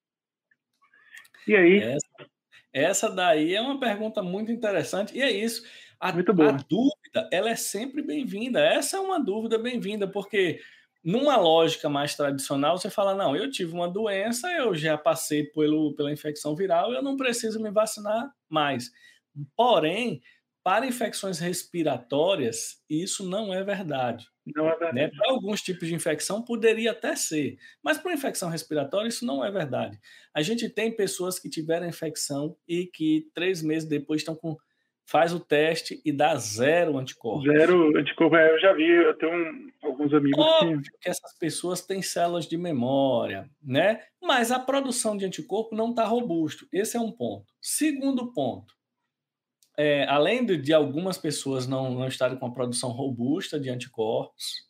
[1.46, 1.78] E aí?
[1.78, 2.26] Essa,
[2.76, 5.62] essa daí é uma pergunta muito interessante, e é isso.
[5.98, 8.60] A, muito a dúvida, ela é sempre bem-vinda.
[8.60, 10.60] Essa é uma dúvida bem-vinda, porque
[11.02, 15.94] numa lógica mais tradicional, você fala: não, eu tive uma doença, eu já passei pelo,
[15.94, 18.90] pela infecção viral, eu não preciso me vacinar mais.
[19.56, 20.20] Porém,
[20.62, 24.28] para infecções respiratórias, isso não é verdade.
[24.55, 24.92] Não é.
[24.92, 25.09] Né?
[25.09, 29.51] Para alguns tipos de infecção, poderia até ser, mas para infecção respiratória, isso não é
[29.51, 29.99] verdade.
[30.34, 34.57] A gente tem pessoas que tiveram infecção e que três meses depois estão com.
[35.09, 37.44] Faz o teste e dá zero anticorpos.
[37.44, 40.90] Zero anticorpos, é, eu já vi, eu tenho um, alguns amigos Óbvio que...
[41.01, 44.03] que essas pessoas têm células de memória, né?
[44.20, 46.66] Mas a produção de anticorpo não está robusto.
[46.72, 47.47] Esse é um ponto.
[47.62, 48.74] Segundo ponto,
[49.76, 54.66] é, além de, de, algumas pessoas não, não estarem com a produção robusta de anticorpos,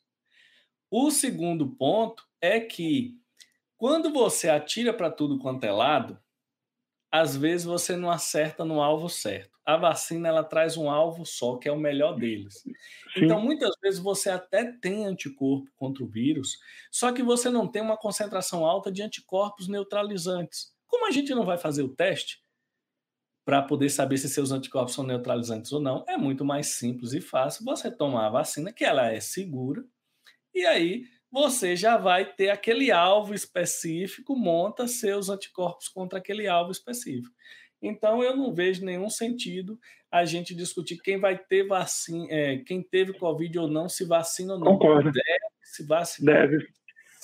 [0.91, 3.15] o segundo ponto é que
[3.77, 6.19] quando você atira para tudo quanto é lado,
[7.11, 9.57] às vezes você não acerta no alvo certo.
[9.65, 12.63] A vacina ela traz um alvo só, que é o melhor deles.
[12.63, 12.73] Sim.
[13.17, 16.59] Então, muitas vezes você até tem anticorpo contra o vírus,
[16.91, 20.73] só que você não tem uma concentração alta de anticorpos neutralizantes.
[20.87, 22.41] Como a gente não vai fazer o teste,
[23.47, 27.21] para poder saber se seus anticorpos são neutralizantes ou não, é muito mais simples e
[27.21, 29.85] fácil você tomar a vacina, que ela é segura,
[30.53, 36.73] e aí você já vai ter aquele alvo específico, monta seus anticorpos contra aquele alvo
[36.73, 37.33] específico.
[37.81, 39.79] Então eu não vejo nenhum sentido
[40.11, 44.55] a gente discutir quem vai ter vacina, é, quem teve Covid ou não, se vacina
[44.55, 44.73] ou não.
[44.73, 45.13] Concordo.
[45.13, 46.49] Deve se vacinar.
[46.49, 46.67] Deve.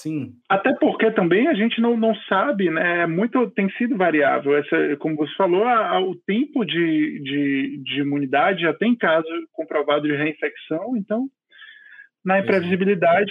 [0.02, 0.32] Sim.
[0.48, 3.02] Até porque também a gente não, não sabe, né?
[3.02, 4.56] É muito tem sido variável.
[4.56, 9.28] Essa, como você falou, a, a, o tempo de, de, de, imunidade já tem caso
[9.52, 11.28] comprovado de reinfecção, então,
[12.24, 13.30] na imprevisibilidade,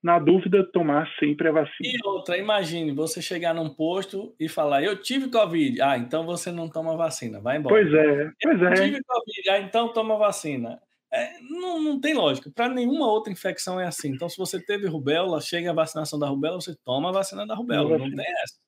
[0.00, 1.90] na dúvida, tomar sempre a vacina.
[1.92, 5.82] E outra, imagine você chegar num posto e falar: Eu tive Covid.
[5.82, 7.74] Ah, então você não toma vacina, vai embora.
[7.74, 8.74] Pois é, pois eu é.
[8.74, 9.50] tive Covid.
[9.50, 10.80] Ah, então toma vacina.
[11.12, 12.50] É, não, não tem lógica.
[12.54, 14.10] Para nenhuma outra infecção é assim.
[14.10, 17.54] Então, se você teve rubéola, chega a vacinação da rubéola, você toma a vacina da
[17.54, 17.98] rubéola.
[17.98, 18.58] Não, tem essa.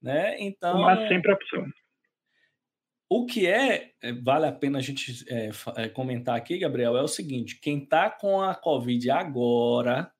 [0.00, 0.36] Né?
[0.40, 0.80] Então.
[0.82, 1.66] Mas sempre a opção.
[3.14, 7.02] O que é, é, vale a pena a gente é, é, comentar aqui, Gabriel, é
[7.02, 10.10] o seguinte: quem está com a Covid agora,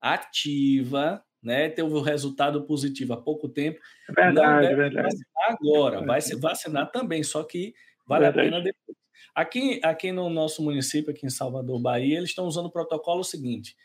[0.00, 3.78] ativa, né, teve o resultado positivo há pouco tempo,
[4.08, 5.08] verdade, não deve verdade.
[5.08, 7.74] vacinar agora, vai se vacinar também, só que
[8.06, 8.48] vale verdade.
[8.48, 9.03] a pena depois.
[9.34, 13.76] Aqui, aqui no nosso município, aqui em Salvador, Bahia, eles estão usando o protocolo seguinte: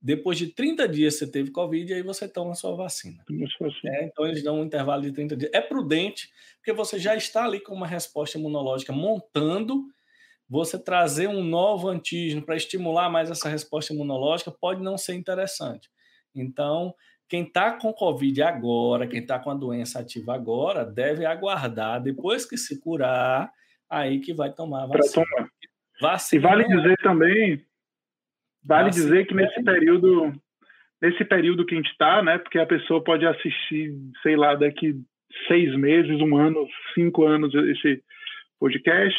[0.00, 3.22] depois de 30 dias você teve Covid, aí você toma a sua vacina.
[3.86, 5.50] É, então eles dão um intervalo de 30 dias.
[5.54, 9.84] É prudente, porque você já está ali com uma resposta imunológica montando.
[10.48, 15.88] Você trazer um novo antígeno para estimular mais essa resposta imunológica pode não ser interessante.
[16.34, 16.92] Então,
[17.28, 22.44] quem está com Covid agora, quem está com a doença ativa agora, deve aguardar, depois
[22.44, 23.52] que se curar,
[23.92, 25.26] aí que vai tomar a vacina.
[25.26, 25.48] Tomar.
[26.00, 26.40] vacina.
[26.40, 27.62] E vale dizer também,
[28.64, 29.04] vale vacina.
[29.04, 30.32] dizer que nesse período,
[31.00, 34.94] nesse período que a gente está, né, porque a pessoa pode assistir, sei lá, daqui
[35.46, 38.02] seis meses, um ano, cinco anos esse
[38.58, 39.18] podcast,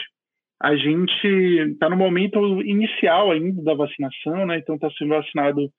[0.62, 1.28] a gente
[1.74, 4.58] está no momento inicial ainda da vacinação, né?
[4.58, 5.70] Então está sendo vacinado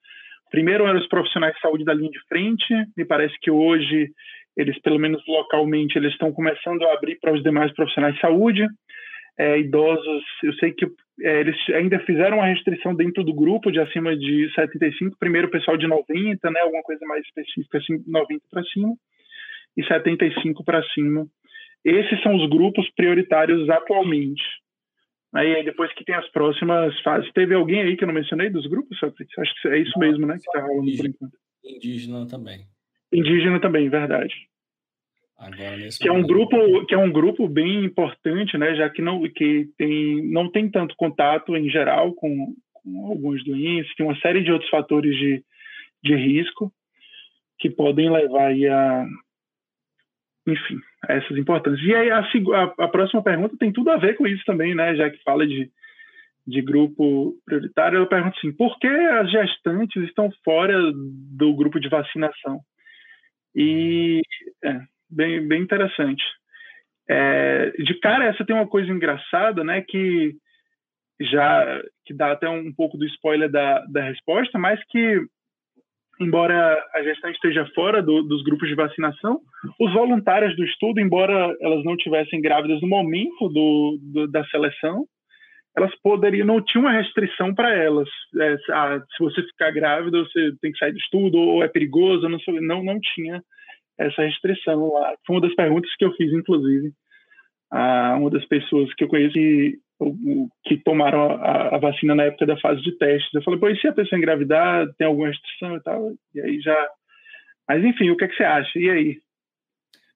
[0.50, 2.74] primeiro eram os profissionais de saúde da linha de frente.
[2.96, 4.10] Me parece que hoje
[4.56, 8.66] eles, pelo menos localmente, eles estão começando a abrir para os demais profissionais de saúde.
[9.36, 10.86] É, idosos, eu sei que
[11.22, 15.50] é, eles ainda fizeram uma restrição dentro do grupo de acima de 75, primeiro o
[15.50, 18.94] pessoal de 90, né, alguma coisa mais específica, assim, 90 para cima,
[19.76, 21.26] e 75 para cima.
[21.84, 24.42] Esses são os grupos prioritários atualmente.
[25.34, 27.30] Aí depois que tem as próximas fases.
[27.32, 30.34] Teve alguém aí que eu não mencionei dos grupos, Acho que é isso mesmo, né?
[30.34, 31.36] Que está rolando por enquanto.
[31.64, 32.66] Indígena também.
[33.14, 34.34] Indígena também, verdade.
[35.38, 38.74] Agora, que é um grupo que é um grupo bem importante, né?
[38.76, 43.94] Já que não que tem não tem tanto contato em geral com, com algumas doenças,
[43.94, 45.44] tem uma série de outros fatores de,
[46.02, 46.72] de risco
[47.58, 49.06] que podem levar aí a
[50.46, 51.86] enfim, essas importâncias.
[51.86, 54.94] E aí a, a, a, próxima pergunta tem tudo a ver com isso também, né?
[54.94, 55.70] Já que fala de,
[56.46, 61.88] de grupo prioritário, eu pergunto assim, por que as gestantes estão fora do grupo de
[61.88, 62.60] vacinação?
[63.54, 64.20] E
[64.64, 64.80] é,
[65.10, 66.22] bem, bem interessante.
[67.08, 69.82] É, de cara, essa tem uma coisa engraçada, né?
[69.82, 70.34] Que
[71.20, 75.20] já que dá até um pouco do spoiler da, da resposta, mas que
[76.20, 79.40] embora a gestante esteja fora do, dos grupos de vacinação,
[79.80, 85.06] os voluntários do estudo, embora elas não tivessem grávidas no momento do, do da seleção,
[85.76, 88.08] elas poderiam, não tinha uma restrição para elas.
[88.40, 92.28] É, ah, se você ficar grávida, você tem que sair do estudo, ou é perigoso,
[92.28, 93.42] não, não, não tinha
[93.98, 95.14] essa restrição lá.
[95.26, 96.92] Foi uma das perguntas que eu fiz, inclusive,
[97.72, 99.34] a uma das pessoas que eu conheço
[100.64, 103.32] que tomaram a, a, vacina na época da fase de testes.
[103.32, 106.12] Eu falei, pois se a pessoa engravidar, tem alguma restrição e tal?
[106.34, 106.88] E aí já.
[107.68, 108.78] Mas enfim, o que, é que você acha?
[108.78, 109.18] E aí?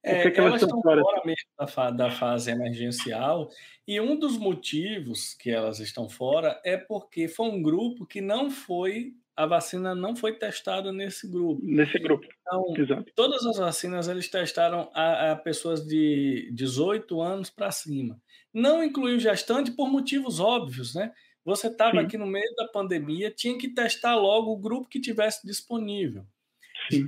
[0.03, 3.51] É, que que elas, elas estão fora mesmo da, da fase emergencial,
[3.87, 8.51] e um dos motivos que elas estão fora é porque foi um grupo que não
[8.51, 11.63] foi a vacina não foi testada nesse grupo.
[11.65, 12.27] Nesse grupo.
[12.41, 13.13] Então, Exato.
[13.15, 18.21] todas as vacinas eles testaram a, a pessoas de 18 anos para cima.
[18.53, 21.13] Não incluiu gestante por motivos óbvios, né?
[21.45, 25.47] Você estava aqui no meio da pandemia, tinha que testar logo o grupo que tivesse
[25.47, 26.27] disponível.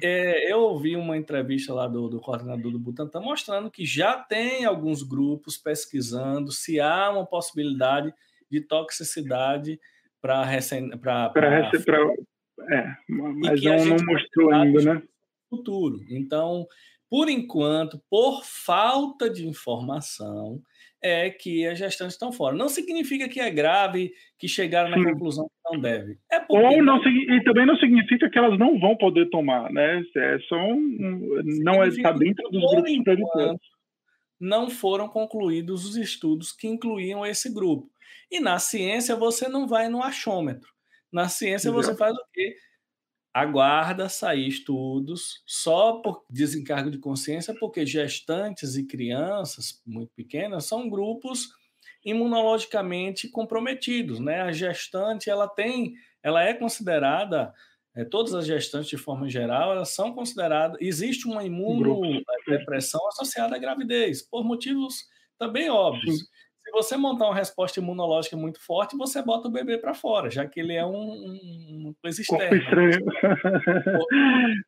[0.02, 4.64] É, eu ouvi uma entrevista lá do, do coordenador do Butantan mostrando que já tem
[4.64, 8.12] alguns grupos pesquisando se há uma possibilidade
[8.50, 9.80] de toxicidade
[10.20, 11.32] para recém para
[12.70, 15.02] é, mas não, não mostrou ainda, né?
[15.48, 16.00] Futuro.
[16.10, 16.66] Então,
[17.08, 20.62] por enquanto, por falta de informação,
[21.02, 22.56] é que as gestantes estão fora.
[22.56, 25.04] Não significa que é grave, que chegaram na Sim.
[25.04, 26.18] conclusão que não deve.
[26.30, 30.02] É Ou não, e também não significa que elas não vão poder tomar, né?
[30.16, 33.60] É só um, não é está dentro dos grupos prioritários.
[34.38, 37.90] Não foram concluídos os estudos que incluíam esse grupo.
[38.30, 40.70] E na ciência você não vai no achômetro.
[41.12, 42.54] Na ciência você faz o quê?
[43.32, 50.88] Aguarda sair estudos só por desencargo de consciência, porque gestantes e crianças muito pequenas são
[50.88, 51.48] grupos
[52.04, 54.40] imunologicamente comprometidos, né?
[54.40, 57.54] A gestante ela tem, ela é considerada
[57.94, 63.58] é, todas as gestantes de forma geral, elas são consideradas, existe uma imunodepressão associada à
[63.58, 65.04] gravidez, por motivos
[65.38, 66.28] também óbvios.
[66.70, 70.46] Se você montar uma resposta imunológica muito forte, você bota o bebê para fora, já
[70.46, 72.60] que ele é um, um, uma coisa externa.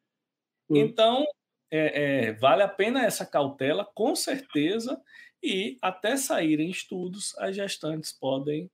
[0.74, 1.26] Então,
[1.70, 4.98] é, é, vale a pena essa cautela, com certeza,
[5.42, 8.70] e até saírem estudos, as gestantes podem.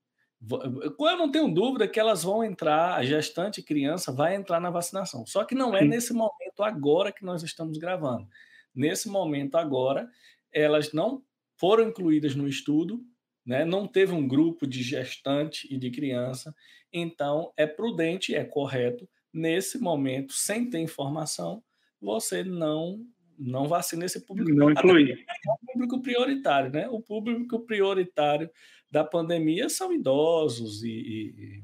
[0.49, 5.27] Eu não tenho dúvida que elas vão entrar, a gestante criança vai entrar na vacinação.
[5.27, 8.29] Só que não é nesse momento agora que nós estamos gravando.
[8.73, 10.09] Nesse momento agora,
[10.53, 11.25] elas não
[11.57, 13.05] foram incluídas no estudo,
[13.49, 13.65] né?
[13.65, 16.55] não teve um grupo de gestante e de criança,
[16.93, 21.63] então é prudente, é correto, nesse momento, sem ter informação,
[21.99, 23.05] você não
[23.41, 24.53] não vacina esse público.
[24.53, 25.13] Não inclui.
[25.13, 26.89] É o público prioritário, né?
[26.89, 28.51] O público prioritário
[28.91, 31.63] da pandemia são idosos e, e,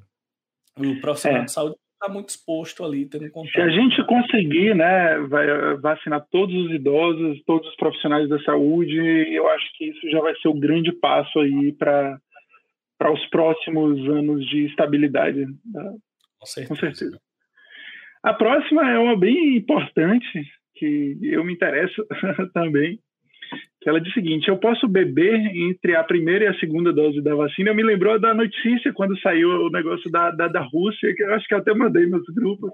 [0.78, 1.45] e o profissional é.
[1.47, 3.53] de saúde está muito exposto ali, tendo contato.
[3.53, 5.47] Se a gente conseguir, né, vai
[5.78, 8.97] vacinar todos os idosos, todos os profissionais da saúde,
[9.32, 12.18] eu acho que isso já vai ser o grande passo aí para
[12.97, 15.40] para os próximos anos de estabilidade.
[15.45, 15.95] Né?
[16.38, 16.68] Com certeza.
[16.68, 17.20] Com certeza.
[18.22, 20.42] A próxima é uma bem importante,
[20.74, 22.07] que eu me interesso
[22.55, 22.99] também,
[23.85, 27.20] que ela diz o seguinte: eu posso beber entre a primeira e a segunda dose
[27.20, 27.70] da vacina.
[27.70, 31.35] Eu me lembrou da notícia quando saiu o negócio da, da, da Rússia, que eu
[31.35, 32.72] acho que eu até mandei nos grupos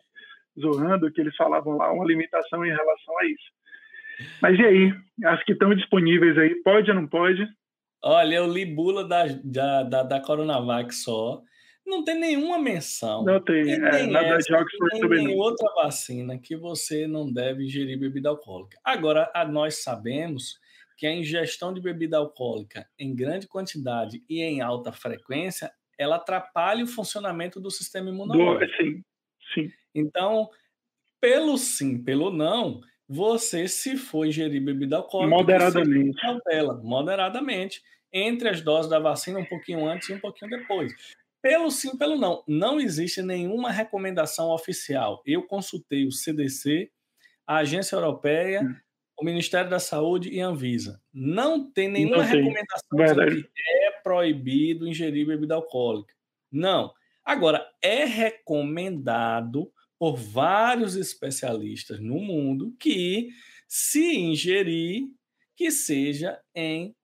[0.58, 3.50] zoando que eles falavam lá uma limitação em relação a isso.
[4.40, 4.94] Mas e aí?
[5.24, 7.44] As que estão disponíveis aí, pode ou não pode?
[8.04, 11.42] Olha, eu li bula da, da, da, da Coronavac só.
[11.84, 13.24] Não tem nenhuma menção.
[13.24, 13.68] Não tem.
[13.68, 18.78] É, nada de Oxford também nem outra vacina que você não deve ingerir bebida alcoólica.
[18.84, 20.60] Agora, nós sabemos
[21.00, 26.84] que a ingestão de bebida alcoólica em grande quantidade e em alta frequência, ela atrapalha
[26.84, 28.70] o funcionamento do sistema imunológico.
[28.76, 29.04] sim,
[29.54, 29.72] sim.
[29.94, 30.50] Então,
[31.18, 37.80] pelo sim, pelo não, você, se for ingerir bebida alcoólica, moderadamente, cautela, moderadamente,
[38.12, 40.92] entre as doses da vacina, um pouquinho antes e um pouquinho depois.
[41.40, 42.44] Pelo sim, pelo não.
[42.46, 45.22] Não existe nenhuma recomendação oficial.
[45.24, 46.90] Eu consultei o CDC,
[47.46, 48.76] a Agência Europeia, hum.
[49.20, 51.00] O Ministério da Saúde e a Anvisa.
[51.12, 53.50] Não tem nenhuma não recomendação de que
[53.84, 56.14] é proibido ingerir bebida alcoólica.
[56.50, 56.92] Não.
[57.22, 63.28] Agora, é recomendado por vários especialistas no mundo que,
[63.68, 65.08] se ingerir,
[65.54, 66.96] que seja em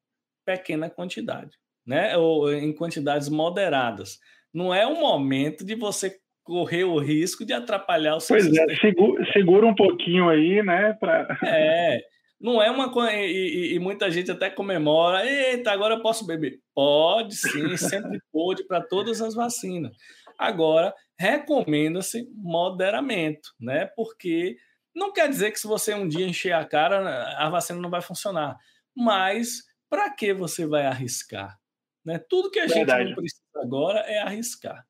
[0.44, 2.16] pequena quantidade, né?
[2.16, 4.18] Ou em quantidades moderadas.
[4.54, 8.50] Não é o momento de você correr o risco de atrapalhar o seu Pois é,
[8.50, 8.72] sistema.
[8.72, 10.94] é, segura, segura, um pouquinho aí, né?
[10.94, 11.26] Pra...
[11.44, 12.00] É,
[12.40, 13.12] não é uma coisa.
[13.12, 15.26] E, e, muita gente até comemora.
[15.26, 16.60] Eita, agora eu posso beber.
[16.72, 19.92] Pode sim, sempre pode para todas as vacinas.
[20.38, 23.86] Agora, recomenda-se moderamento, né?
[23.96, 24.56] Porque
[24.94, 28.00] não quer dizer que se você um dia encher a cara, a vacina não vai
[28.00, 28.56] funcionar.
[28.94, 31.58] Mas para que você vai arriscar?
[32.04, 32.20] Né?
[32.28, 33.00] Tudo que a Verdade.
[33.00, 34.86] gente não precisa agora é arriscar.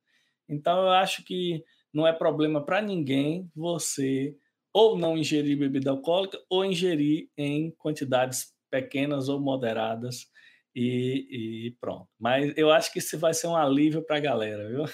[0.48, 4.36] Então, eu acho que não é problema para ninguém você
[4.72, 10.26] ou não ingerir bebida alcoólica ou ingerir em quantidades pequenas ou moderadas
[10.74, 12.06] e, e, pronto.
[12.20, 14.84] Mas eu acho que isso vai ser um alívio para a galera, viu?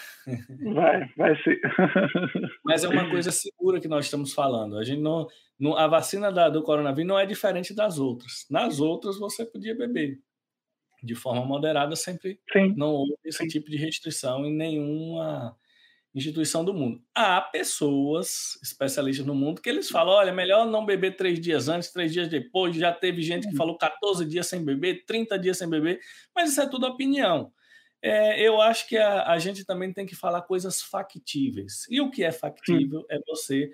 [0.72, 1.60] Vai, vai ser.
[2.64, 4.78] Mas é uma coisa segura que nós estamos falando.
[4.78, 5.26] A gente não,
[5.58, 8.46] não a vacina da, do coronavírus não é diferente das outras.
[8.48, 10.20] Nas outras você podia beber
[11.02, 12.74] de forma moderada, sempre Sim.
[12.76, 15.56] não houve esse tipo de restrição em nenhuma
[16.14, 17.02] instituição do mundo.
[17.14, 21.90] Há pessoas, especialistas no mundo, que eles falam: olha, melhor não beber três dias antes,
[21.90, 22.76] três dias depois.
[22.76, 23.56] Já teve gente que uhum.
[23.56, 26.00] falou 14 dias sem beber, 30 dias sem beber,
[26.34, 27.52] mas isso é tudo opinião.
[28.04, 31.86] É, eu acho que a, a, gente também tem que falar coisas factíveis.
[31.88, 33.06] E o que é factível Sim.
[33.08, 33.70] é você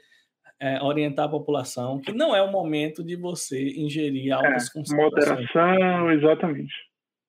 [0.61, 6.11] é, orientar a população que não é o momento de você ingerir altas é, Moderação,
[6.13, 6.75] exatamente.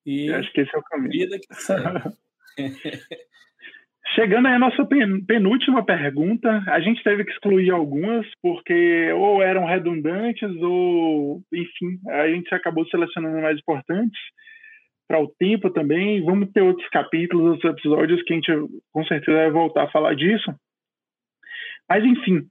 [0.10, 1.12] E eu acho que esse é o caminho.
[1.12, 1.48] Vida que
[4.16, 4.84] Chegando aí a nossa
[5.28, 12.28] penúltima pergunta, a gente teve que excluir algumas porque ou eram redundantes ou, enfim, a
[12.28, 14.20] gente acabou selecionando mais importantes
[15.08, 16.26] para o tempo também.
[16.26, 18.52] Vamos ter outros capítulos, outros episódios que a gente
[18.92, 20.52] com certeza vai voltar a falar disso.
[21.88, 22.48] Mas, enfim,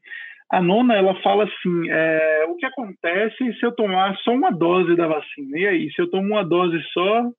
[0.48, 4.94] a nona ela fala assim: é, o que acontece se eu tomar só uma dose
[4.94, 5.58] da vacina?
[5.58, 7.32] E aí, se eu tomo uma dose só,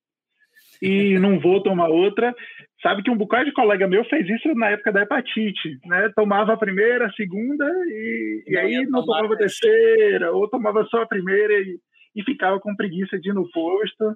[0.81, 2.33] e não vou tomar outra.
[2.81, 6.11] Sabe que um bocado de colega meu fez isso na época da hepatite, né?
[6.15, 11.01] Tomava a primeira, a segunda e, e aí não tomava a terceira, ou tomava só
[11.01, 11.77] a primeira e,
[12.15, 14.15] e ficava com preguiça de ir no posto.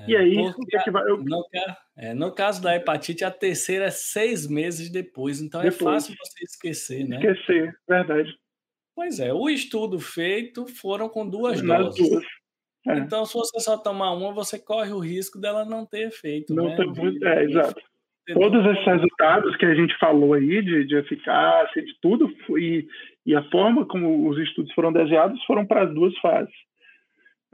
[0.00, 1.08] É, e aí, o que, é que vai.
[1.08, 1.18] Eu...
[1.22, 1.44] No,
[1.96, 5.80] é, no, caso da hepatite, a terceira é seis meses depois, então é depois.
[5.80, 7.16] é fácil você esquecer, né?
[7.16, 8.34] Esquecer, verdade.
[8.94, 12.08] Pois é, o estudo feito foram com duas Nas doses.
[12.08, 12.24] Duas.
[12.86, 12.98] É.
[12.98, 16.54] Então, se você só tomar uma, você corre o risco dela não ter efeito.
[16.54, 16.76] Não né?
[16.76, 17.80] ter, de, é, exato.
[18.34, 22.86] Todos esses resultados que a gente falou aí, de, de eficácia, de tudo, e,
[23.26, 26.54] e a forma como os estudos foram desenhados foram para as duas fases.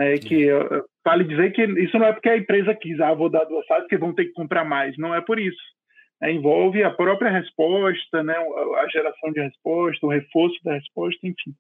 [0.01, 0.83] É, que é.
[1.05, 3.89] vale dizer que isso não é porque a empresa quis, ah, vou dar duas fases,
[3.89, 4.97] que vão ter que comprar mais.
[4.97, 5.59] Não é por isso.
[6.23, 11.55] É, envolve a própria resposta, né, a geração de resposta, o reforço da resposta, enfim.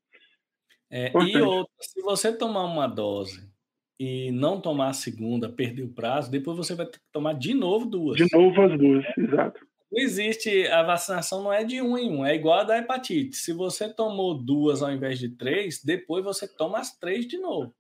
[0.90, 3.57] É, e outra, se você tomar uma dose
[3.99, 7.53] e não tomar a segunda, perder o prazo, depois você vai ter que tomar de
[7.53, 8.16] novo duas.
[8.16, 9.66] De novo as duas, exato.
[9.90, 13.36] Não existe, a vacinação não é de um em um, é igual a da hepatite.
[13.36, 17.74] Se você tomou duas ao invés de três, depois você toma as três de novo.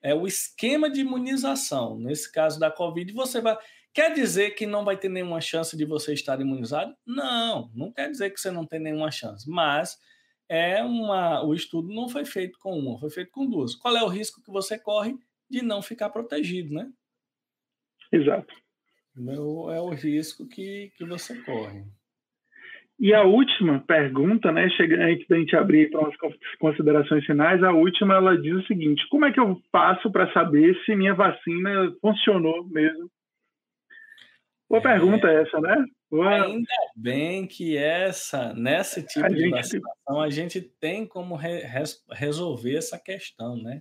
[0.00, 1.98] É o esquema de imunização.
[1.98, 3.58] Nesse caso da Covid, você vai.
[3.92, 6.94] Quer dizer que não vai ter nenhuma chance de você estar imunizado?
[7.04, 9.48] Não, não quer dizer que você não tem nenhuma chance.
[9.50, 9.98] Mas
[10.48, 11.44] é uma.
[11.44, 13.74] O estudo não foi feito com uma, foi feito com duas.
[13.74, 15.18] Qual é o risco que você corre?
[15.50, 16.90] De não ficar protegido, né?
[18.12, 18.54] Exato.
[19.16, 21.84] É o, é o risco que, que você corre.
[23.00, 26.16] E a última pergunta, né, chegando antes da gente abrir para as
[26.58, 30.76] considerações finais, a última ela diz o seguinte: como é que eu faço para saber
[30.84, 33.08] se minha vacina funcionou mesmo?
[34.68, 35.84] Boa é, pergunta essa, né?
[36.10, 36.44] Boa...
[36.44, 39.50] Ainda bem que essa, nessa tipo a de gente...
[39.50, 41.62] vacinação, a gente tem como re
[42.10, 43.80] resolver essa questão, né?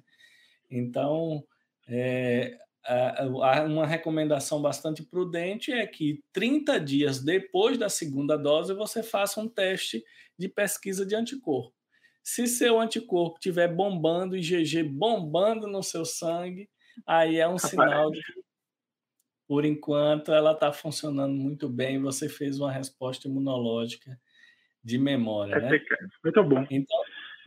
[0.70, 1.44] Então,
[1.88, 2.58] é,
[3.66, 9.48] uma recomendação bastante prudente é que 30 dias depois da segunda dose você faça um
[9.48, 10.04] teste
[10.38, 11.76] de pesquisa de anticorpo.
[12.24, 16.70] Se seu anticorpo estiver bombando e GG bombando no seu sangue,
[17.06, 18.42] aí é um sinal de que,
[19.48, 22.02] por enquanto, ela está funcionando muito bem.
[22.02, 24.20] Você fez uma resposta imunológica
[24.84, 25.56] de memória.
[25.56, 25.80] É né?
[26.24, 26.66] Muito bom.
[26.70, 26.98] Então,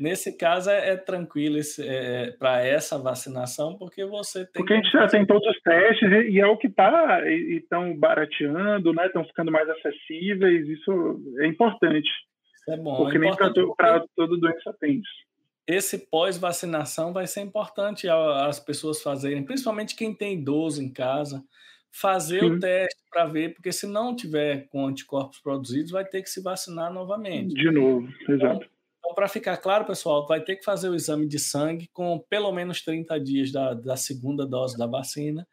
[0.00, 4.62] Nesse caso é, é tranquilo é, é para essa vacinação, porque você tem.
[4.62, 7.94] Porque a gente já tem todos os testes e é o que está e estão
[7.94, 9.06] barateando, né?
[9.06, 10.66] Estão ficando mais acessíveis.
[10.66, 12.08] Isso é importante.
[12.08, 12.96] Isso é bom.
[12.96, 13.36] Porque é nem
[13.76, 15.30] para toda doença tem isso.
[15.66, 21.44] Esse pós-vacinação vai ser importante as pessoas fazerem, principalmente quem tem idoso em casa,
[21.92, 22.52] fazer Sim.
[22.52, 26.42] o teste para ver, porque se não tiver com anticorpos produzidos, vai ter que se
[26.42, 27.54] vacinar novamente.
[27.54, 28.64] De novo, exato.
[28.64, 28.69] Então,
[29.14, 32.82] para ficar claro, pessoal, vai ter que fazer o exame de sangue com pelo menos
[32.82, 35.46] 30 dias da, da segunda dose da vacina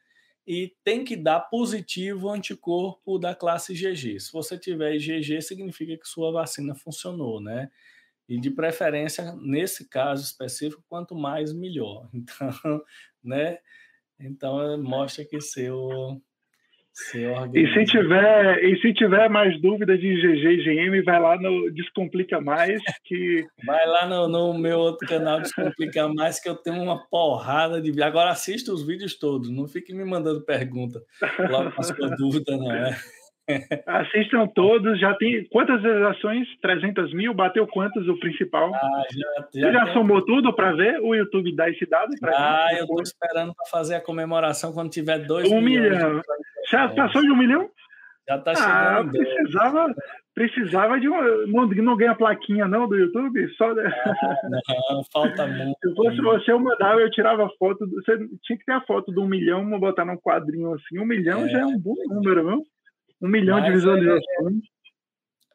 [0.47, 4.20] e tem que dar positivo anticorpo da classe GG.
[4.20, 7.70] Se você tiver IgG, significa que sua vacina funcionou, né?
[8.30, 12.10] E de preferência, nesse caso específico, quanto mais melhor.
[12.14, 12.82] Então,
[13.24, 13.60] né?
[14.20, 16.22] Então mostra que seu
[17.54, 21.72] e se tiver e se tiver mais dúvidas de GG e GM, vai lá no
[21.72, 26.82] Descomplica Mais que vai lá no, no meu outro canal Descomplica Mais que eu tenho
[26.82, 31.02] uma porrada de agora assista os vídeos todos, não fique me mandando pergunta
[31.50, 32.98] logo com a sua dúvida não é.
[33.86, 36.48] Assistam todos, já tem quantas visualizações?
[36.62, 37.34] 300 mil?
[37.34, 38.74] Bateu quantas o principal?
[38.74, 41.00] Ah, já, já, Você já somou tudo para ver?
[41.02, 42.12] O YouTube dá esse dado?
[42.24, 46.22] Ah, eu estou esperando para fazer a comemoração quando tiver dois um milhão.
[46.70, 47.70] Já passou de um milhão?
[48.28, 48.74] Já está chegando.
[48.74, 49.95] Ah, precisava,
[50.36, 51.48] precisava de um.
[51.48, 53.48] Não, não ganha plaquinha, não, do YouTube?
[53.56, 53.72] Só...
[53.72, 55.78] Ah, não, falta muito.
[55.82, 57.88] Se fosse você, eu mandava, eu tirava foto.
[57.89, 61.00] Você tinha que ter a foto de um milhão, botar num quadrinho assim.
[61.00, 62.64] Um milhão é, já é um bom número, não?
[63.22, 64.63] Um milhão de é visualizações.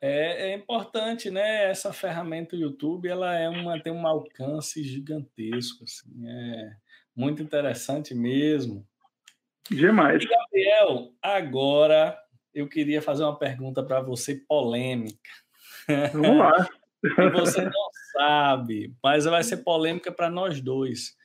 [0.01, 1.71] É, é, importante, né?
[1.71, 6.73] Essa ferramenta YouTube, ela é uma tem um alcance gigantesco, assim, é
[7.15, 8.85] muito interessante mesmo.
[9.71, 10.23] Demais.
[10.23, 12.19] E, Gabriel, agora
[12.53, 15.31] eu queria fazer uma pergunta para você polêmica.
[16.13, 16.69] Vamos lá.
[17.35, 21.17] você não sabe, mas vai ser polêmica para nós dois.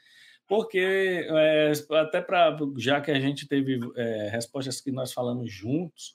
[0.48, 6.14] Porque, é, até para já que a gente teve é, respostas que nós falamos juntos,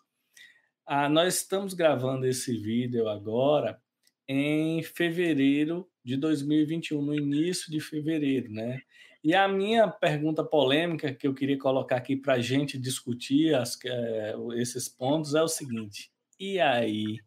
[0.94, 3.80] ah, nós estamos gravando esse vídeo agora
[4.28, 8.82] em fevereiro de 2021, no início de fevereiro, né?
[9.24, 13.82] E a minha pergunta polêmica que eu queria colocar aqui para a gente discutir as,
[13.86, 17.20] é, esses pontos é o seguinte: e aí?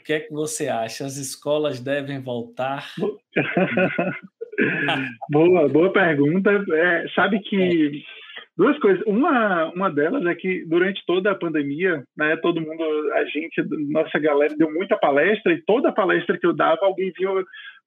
[0.00, 1.04] O que é que você acha?
[1.04, 2.88] As escolas devem voltar?
[5.28, 6.52] boa, boa pergunta.
[6.72, 8.23] É, sabe que é
[8.56, 9.02] Duas coisas.
[9.06, 12.84] Uma, uma delas é que durante toda a pandemia, né, todo mundo,
[13.14, 17.30] a gente, nossa galera deu muita palestra e toda palestra que eu dava, alguém vinha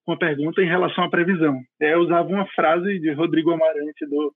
[0.06, 1.62] com uma pergunta em relação à previsão.
[1.82, 4.34] É, eu usava uma frase de Rodrigo Amarante do,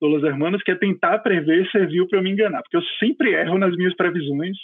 [0.00, 3.34] do Los Hermanos, que é tentar prever serviu para eu me enganar, porque eu sempre
[3.34, 4.56] erro nas minhas previsões,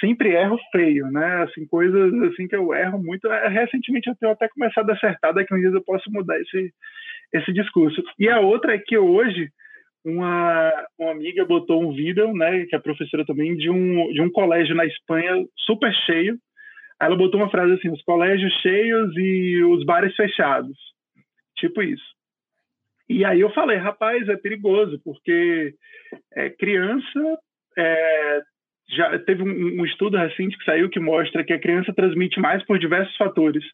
[0.00, 1.44] sempre erro feio, né?
[1.44, 3.26] Assim, coisas assim que eu erro muito.
[3.26, 6.38] É, recentemente eu tenho até começado a acertar, daqui a um dia eu posso mudar
[6.38, 6.74] esse,
[7.32, 8.02] esse discurso.
[8.18, 9.48] E a outra é que hoje
[10.04, 14.30] uma, uma amiga botou um vídeo, né, que é professora também, de um, de um
[14.30, 16.38] colégio na Espanha super cheio.
[17.00, 20.76] Ela botou uma frase assim: os colégios cheios e os bares fechados.
[21.56, 22.12] Tipo isso.
[23.08, 25.74] E aí eu falei, rapaz, é perigoso, porque
[26.34, 27.38] é, criança.
[27.76, 28.40] É,
[28.94, 32.62] já teve um, um estudo recente que saiu que mostra que a criança transmite mais
[32.66, 33.64] por diversos fatores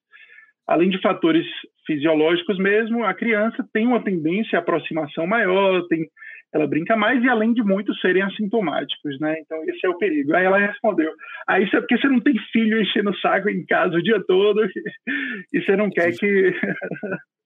[0.69, 1.47] além de fatores
[1.87, 6.07] fisiológicos mesmo, a criança tem uma tendência à aproximação maior, tem,
[6.53, 9.37] ela brinca mais e além de muitos serem assintomáticos, né?
[9.41, 10.35] Então esse é o perigo.
[10.35, 11.11] Aí ela respondeu:
[11.49, 14.23] "Ah, isso é porque você não tem filho enchendo o saco em casa o dia
[14.27, 14.61] todo
[15.53, 16.53] e você não quer que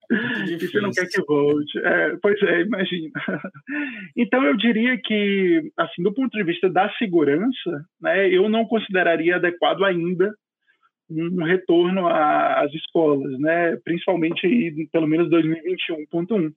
[0.49, 1.79] e você não quer que volte.
[1.79, 3.11] É, pois é, imagina.
[4.17, 9.37] Então eu diria que, assim, do ponto de vista da segurança, né, eu não consideraria
[9.37, 10.35] adequado ainda
[11.13, 13.77] um retorno às escolas, né?
[13.85, 16.53] principalmente aí, pelo menos 2021.1.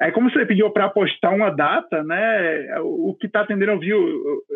[0.00, 3.92] Aí, como você pediu para apostar uma data, né, o que está atendendo, eu vi,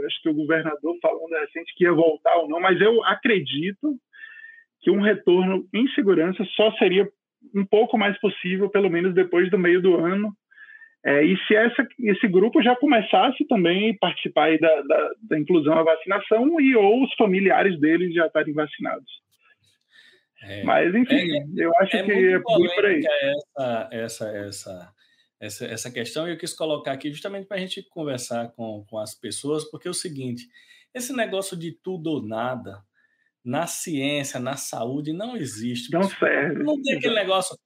[0.06, 3.94] acho que o governador falando recente que ia voltar ou não, mas eu acredito
[4.80, 7.08] que um retorno em segurança só seria
[7.54, 10.32] um pouco mais possível, pelo menos depois do meio do ano,
[11.06, 15.74] é, e se essa, esse grupo já começasse também a participar da, da, da, inclusão
[15.74, 19.08] à vacinação e ou os familiares deles já estarem vacinados.
[20.42, 23.04] É, Mas, enfim, é, eu acho é que é por aí.
[23.06, 24.92] Essa, essa, essa,
[25.38, 28.98] essa, essa questão e eu quis colocar aqui justamente para a gente conversar com, com
[28.98, 30.48] as pessoas, porque é o seguinte:
[30.92, 32.82] esse negócio de tudo ou nada
[33.44, 35.92] na ciência, na saúde, não existe.
[35.92, 36.64] Não serve.
[36.64, 37.56] Não tem aquele negócio.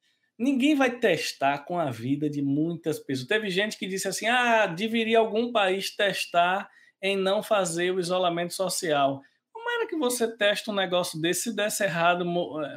[0.40, 3.28] Ninguém vai testar com a vida de muitas pessoas.
[3.28, 6.70] Teve gente que disse assim: ah, deveria algum país testar
[7.02, 9.20] em não fazer o isolamento social.
[9.52, 12.76] Como era que você testa um negócio desse se desse errado, eh,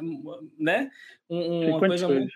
[0.58, 0.90] né?
[1.28, 2.30] uma coisa muito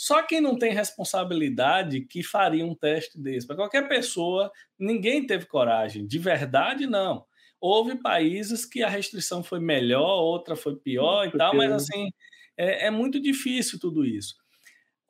[0.00, 3.46] só quem não tem responsabilidade que faria um teste desse.
[3.46, 6.06] Para qualquer pessoa, ninguém teve coragem.
[6.06, 7.26] De verdade, não.
[7.60, 12.08] Houve países que a restrição foi melhor, outra foi pior e tal, mas assim,
[12.56, 14.36] é, é muito difícil tudo isso.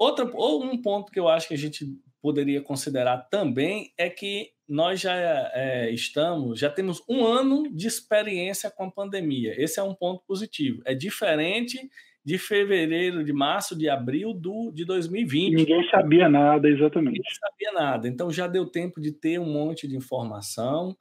[0.00, 1.84] Outra, ou um ponto que eu acho que a gente
[2.22, 5.14] poderia considerar também é que nós já
[5.52, 9.52] é, estamos, já temos um ano de experiência com a pandemia.
[9.62, 10.80] Esse é um ponto positivo.
[10.86, 11.78] É diferente
[12.24, 15.54] de fevereiro, de março, de abril do, de 2020.
[15.54, 17.18] Ninguém sabia nada, exatamente.
[17.18, 18.08] Ninguém sabia nada.
[18.08, 20.96] Então já deu tempo de ter um monte de informação,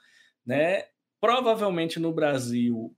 [0.45, 0.83] né?
[1.21, 2.91] Provavelmente no Brasil,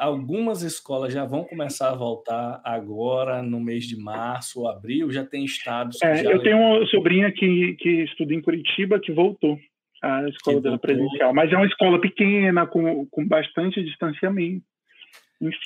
[0.00, 5.10] algumas escolas já vão começar a voltar agora no mês de março ou abril.
[5.12, 6.02] Já tem estados.
[6.02, 9.56] É, eu tenho uma sobrinha que, que estuda em Curitiba que voltou
[10.02, 14.64] à escola dela presencial, mas é uma escola pequena, com, com bastante distanciamento.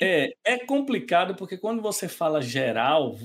[0.01, 3.17] É, é complicado porque quando você fala geral,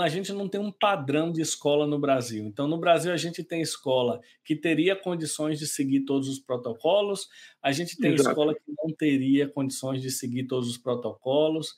[0.00, 2.44] a gente não tem um padrão de escola no Brasil.
[2.46, 7.28] Então, no Brasil, a gente tem escola que teria condições de seguir todos os protocolos,
[7.60, 8.30] a gente tem Exato.
[8.30, 11.76] escola que não teria condições de seguir todos os protocolos.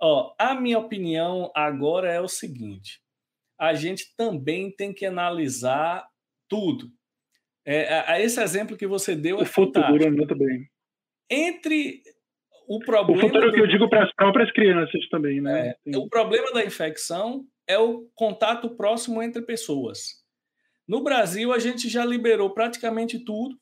[0.00, 3.02] Ó, a minha opinião agora é o seguinte:
[3.58, 6.08] a gente também tem que analisar
[6.48, 6.90] tudo.
[7.66, 10.16] É, esse exemplo que você deu é o futuro, fantástico.
[10.16, 10.68] muito bem.
[11.30, 12.02] Entre
[12.66, 13.18] o problema.
[13.18, 13.52] O futuro do...
[13.52, 15.74] que eu digo para as próprias crianças também, né?
[15.86, 20.22] É, o problema da infecção é o contato próximo entre pessoas.
[20.86, 23.58] No Brasil, a gente já liberou praticamente tudo,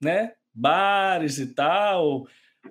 [0.00, 0.32] né?
[0.54, 2.26] Bares e tal.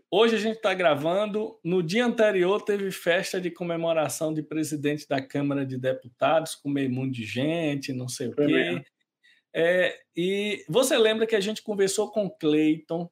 [0.10, 1.60] Hoje a gente está gravando.
[1.64, 6.90] No dia anterior teve festa de comemoração de presidente da Câmara de Deputados, com meio
[6.90, 8.84] mundo de gente, não sei o quê.
[9.54, 13.10] É, e você lembra que a gente conversou com Cleiton,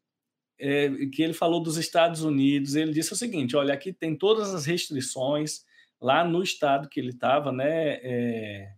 [0.59, 2.75] é, que ele falou dos Estados Unidos.
[2.75, 5.63] Ele disse o seguinte: olha, aqui tem todas as restrições
[6.01, 7.99] lá no estado que ele estava, né?
[8.03, 8.73] É,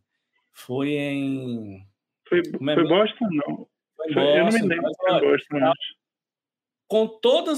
[0.54, 1.86] foi em.
[2.28, 3.68] Foi, é foi Boston, não.
[3.96, 4.84] Foi Boston, eu não me lembro.
[4.84, 5.78] Mas, olha, Boston, mas...
[6.88, 7.54] Com todo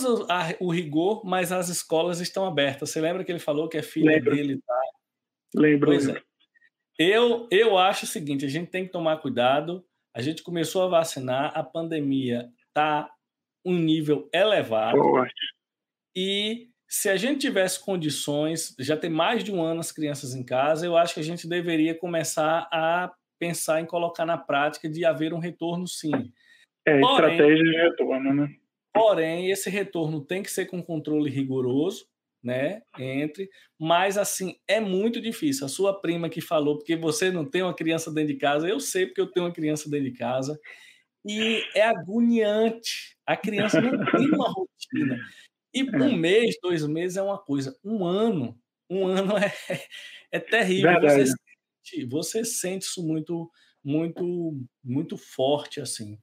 [0.60, 2.92] o rigor, mas as escolas estão abertas.
[2.92, 4.36] Você lembra que ele falou que a filha lembro.
[4.36, 4.82] dele tá?
[5.56, 5.88] Lembro.
[5.88, 6.22] Pois é.
[6.98, 9.84] Eu, eu acho o seguinte: a gente tem que tomar cuidado.
[10.16, 13.13] A gente começou a vacinar, a pandemia está
[13.66, 15.00] um nível elevado.
[16.16, 20.44] E se a gente tivesse condições, já tem mais de um ano as crianças em
[20.44, 25.04] casa, eu acho que a gente deveria começar a pensar em colocar na prática de
[25.04, 26.12] haver um retorno sim.
[26.86, 28.56] É, porém, estratégia de retorno, né?
[28.94, 32.06] Porém, esse retorno tem que ser com controle rigoroso,
[32.44, 32.84] né?
[33.00, 33.50] Entre,
[33.80, 35.66] mas assim, é muito difícil.
[35.66, 38.80] A sua prima que falou, porque você não tem uma criança dentro de casa, eu
[38.80, 40.60] sei porque eu tenho uma criança dentro de casa,
[41.26, 43.13] e é agoniante.
[43.26, 45.18] A criança não tem uma rotina.
[45.74, 45.98] E é.
[45.98, 47.78] um mês, dois meses é uma coisa.
[47.84, 48.58] Um ano,
[48.90, 49.52] um ano é,
[50.32, 51.02] é terrível.
[51.02, 53.50] Você sente, você sente isso muito,
[53.84, 56.20] muito, muito forte assim.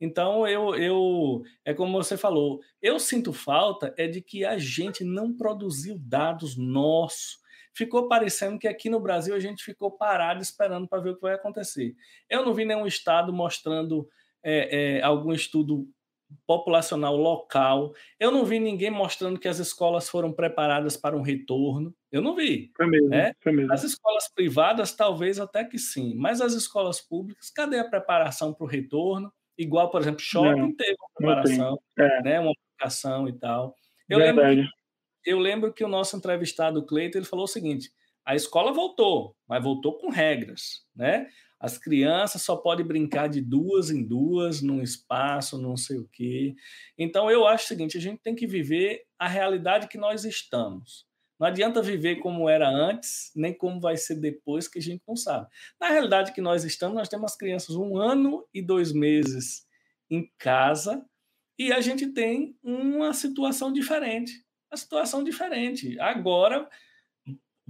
[0.00, 5.04] Então eu, eu é como você falou, eu sinto falta é de que a gente
[5.04, 7.38] não produziu dados nossos.
[7.72, 11.22] Ficou parecendo que aqui no Brasil a gente ficou parado esperando para ver o que
[11.22, 11.94] vai acontecer.
[12.28, 14.08] Eu não vi nenhum estado mostrando
[14.42, 15.86] é, é, algum estudo
[16.46, 17.92] populacional local.
[18.18, 21.94] Eu não vi ninguém mostrando que as escolas foram preparadas para um retorno.
[22.10, 22.70] Eu não vi.
[22.78, 23.32] Mesmo, né?
[23.46, 23.72] mesmo.
[23.72, 28.64] As escolas privadas, talvez até que sim, mas as escolas públicas, cadê a preparação para
[28.64, 29.32] o retorno?
[29.56, 32.22] Igual, por exemplo, shopping não, teve uma preparação, é.
[32.22, 32.40] né?
[32.40, 33.74] uma aplicação e tal.
[34.08, 34.44] Eu lembro,
[35.24, 37.90] eu lembro que o nosso entrevistado, Cleiton, ele falou o seguinte:
[38.24, 41.28] a escola voltou, mas voltou com regras, né?
[41.60, 46.54] As crianças só podem brincar de duas em duas, num espaço, não sei o quê.
[46.96, 51.06] Então, eu acho o seguinte: a gente tem que viver a realidade que nós estamos.
[51.38, 55.16] Não adianta viver como era antes, nem como vai ser depois, que a gente não
[55.16, 55.46] sabe.
[55.80, 59.66] Na realidade que nós estamos, nós temos as crianças um ano e dois meses
[60.10, 61.02] em casa
[61.58, 64.32] e a gente tem uma situação diferente.
[64.70, 66.00] Uma situação diferente.
[66.00, 66.66] Agora,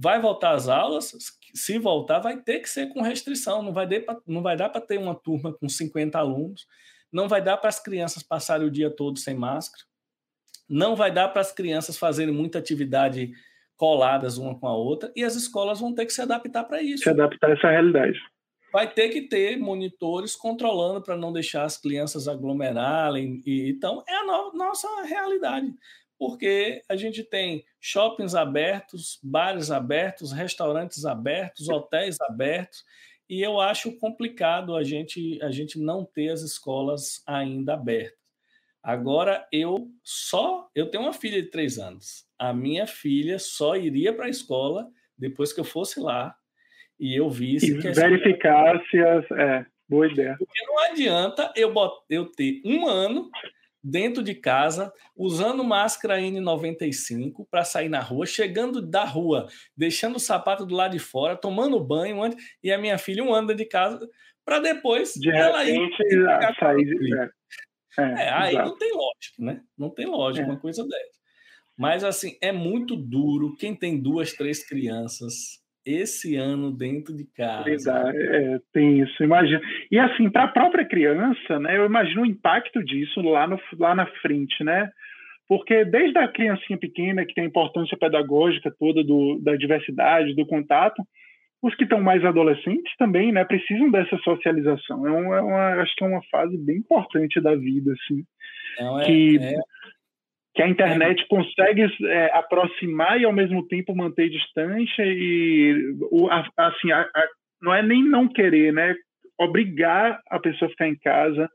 [0.01, 1.13] vai voltar às aulas,
[1.53, 4.81] se voltar, vai ter que ser com restrição, não vai, pra, não vai dar para
[4.81, 6.65] ter uma turma com 50 alunos,
[7.11, 9.83] não vai dar para as crianças passarem o dia todo sem máscara,
[10.67, 13.31] não vai dar para as crianças fazerem muita atividade
[13.77, 17.03] coladas uma com a outra, e as escolas vão ter que se adaptar para isso.
[17.03, 18.19] Se adaptar a essa realidade.
[18.73, 23.39] vai ter que ter monitores controlando para não deixar as crianças aglomerarem.
[23.45, 25.71] E, então, é a no, nossa realidade,
[26.21, 32.85] porque a gente tem shoppings abertos, bares abertos, restaurantes abertos, hotéis abertos,
[33.27, 38.19] e eu acho complicado a gente, a gente não ter as escolas ainda abertas.
[38.83, 40.69] Agora, eu só.
[40.75, 42.27] Eu tenho uma filha de três anos.
[42.37, 44.87] A minha filha só iria para a escola
[45.17, 46.35] depois que eu fosse lá
[46.99, 47.71] e eu visse.
[47.71, 49.25] E verificar se as.
[49.31, 50.35] É, boa ideia.
[50.37, 53.31] Porque não adianta eu, bot, eu ter um ano
[53.83, 60.19] dentro de casa, usando máscara N95 para sair na rua, chegando da rua, deixando o
[60.19, 62.17] sapato do lado de fora, tomando banho,
[62.63, 64.07] e a minha filha um ano de casa,
[64.45, 65.89] para depois de ela ir
[66.59, 66.85] sair.
[66.85, 67.13] De...
[67.13, 67.29] É,
[67.99, 68.69] é, é, aí exato.
[68.69, 69.61] não tem lógica, né?
[69.77, 70.49] Não tem lógica é.
[70.49, 71.21] uma coisa dessa.
[71.77, 78.11] Mas assim, é muito duro quem tem duas, três crianças esse ano dentro de casa.
[78.13, 79.61] É, tem isso, imagina.
[79.91, 83.95] E assim, para a própria criança, né, eu imagino o impacto disso lá, no, lá
[83.95, 84.89] na frente, né?
[85.47, 90.45] Porque desde a criancinha pequena, que tem a importância pedagógica toda do, da diversidade, do
[90.45, 91.03] contato,
[91.61, 95.05] os que estão mais adolescentes também, né, precisam dessa socialização.
[95.05, 98.23] É uma, é uma, acho que é uma fase bem importante da vida, assim.
[98.79, 99.55] Não, é, que é
[100.53, 106.91] que a internet consegue é, aproximar e ao mesmo tempo manter distância e o, assim
[106.91, 107.27] a, a,
[107.61, 108.93] não é nem não querer né?
[109.39, 111.49] Obrigar a pessoa a ficar em casa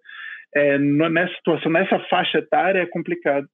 [0.55, 3.47] é, nessa situação nessa faixa etária é complicado.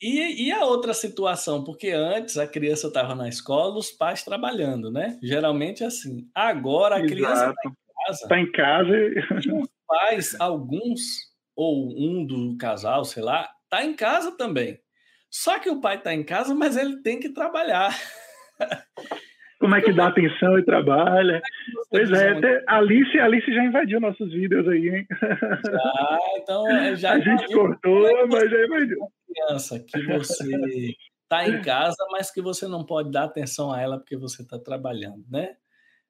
[0.00, 1.64] E, e a outra situação?
[1.64, 5.16] Porque antes a criança estava na escola os pais trabalhando né?
[5.22, 6.28] Geralmente é assim.
[6.34, 7.14] Agora a Exato.
[7.14, 8.22] criança está em casa.
[8.22, 8.96] Está em casa
[9.46, 11.00] e os pais alguns
[11.56, 14.78] ou um do casal sei lá está em casa também
[15.30, 17.94] só que o pai está em casa, mas ele tem que trabalhar.
[19.58, 21.42] Como é que dá atenção e trabalha?
[21.90, 25.06] Pois é, até Alice, Alice já invadiu nossos vídeos aí, hein?
[25.20, 26.64] Já, então
[26.96, 28.98] já A gente cortou, mas já invadiu.
[29.26, 33.98] Criança que você está em casa, mas que você não pode dar atenção a ela
[33.98, 35.56] porque você está trabalhando, né?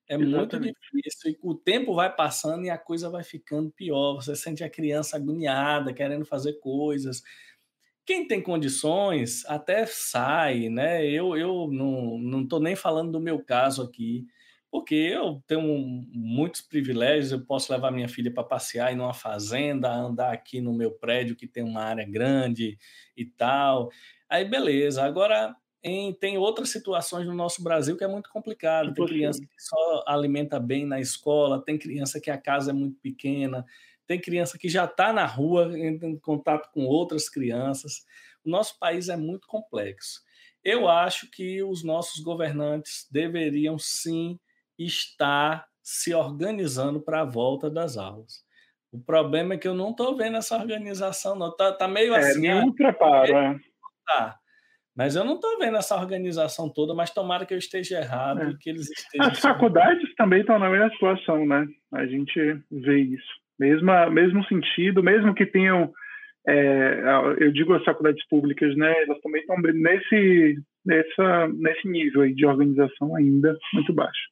[0.09, 0.65] É Exatamente.
[0.65, 1.33] muito difícil.
[1.33, 4.15] E o tempo vai passando e a coisa vai ficando pior.
[4.15, 7.23] Você sente a criança agoniada, querendo fazer coisas.
[8.09, 11.05] Quem tem condições até sai, né?
[11.05, 14.25] Eu, eu não estou nem falando do meu caso aqui,
[14.71, 15.63] porque eu tenho
[16.11, 20.73] muitos privilégios, eu posso levar minha filha para passear em uma fazenda, andar aqui no
[20.73, 22.79] meu prédio que tem uma área grande
[23.15, 23.91] e tal.
[24.27, 25.05] Aí beleza.
[25.05, 28.95] Agora em, tem outras situações no nosso Brasil que é muito complicado.
[28.95, 32.99] Tem criança que só alimenta bem na escola, tem criança que a casa é muito
[33.03, 33.67] pequena,
[34.09, 38.07] tem criança que já está na rua em contato com outras crianças.
[38.45, 40.23] O nosso país é muito complexo.
[40.65, 44.41] Eu acho que os nossos governantes deveriam sim
[44.79, 48.43] estar se organizando para a volta das aulas.
[48.91, 51.55] O problema é que eu não estou vendo essa organização, não.
[51.55, 52.41] Tá, tá meio é, assim.
[52.41, 53.61] Nenhum ah, preparo, é.
[54.07, 54.39] Tá.
[54.97, 58.51] Mas eu não estou vendo essa organização toda, mas tomara que eu esteja errado é.
[58.51, 59.31] e que eles estejam.
[59.31, 61.67] As faculdades também estão na mesma situação, né?
[61.93, 62.41] A gente
[62.71, 63.48] vê isso.
[63.59, 65.93] Mesma, mesmo sentido, mesmo que tenham,
[66.47, 67.03] é,
[67.39, 72.47] eu digo as faculdades públicas, né, elas também estão nesse, nessa, nesse nível aí de
[72.47, 74.29] organização ainda muito baixo.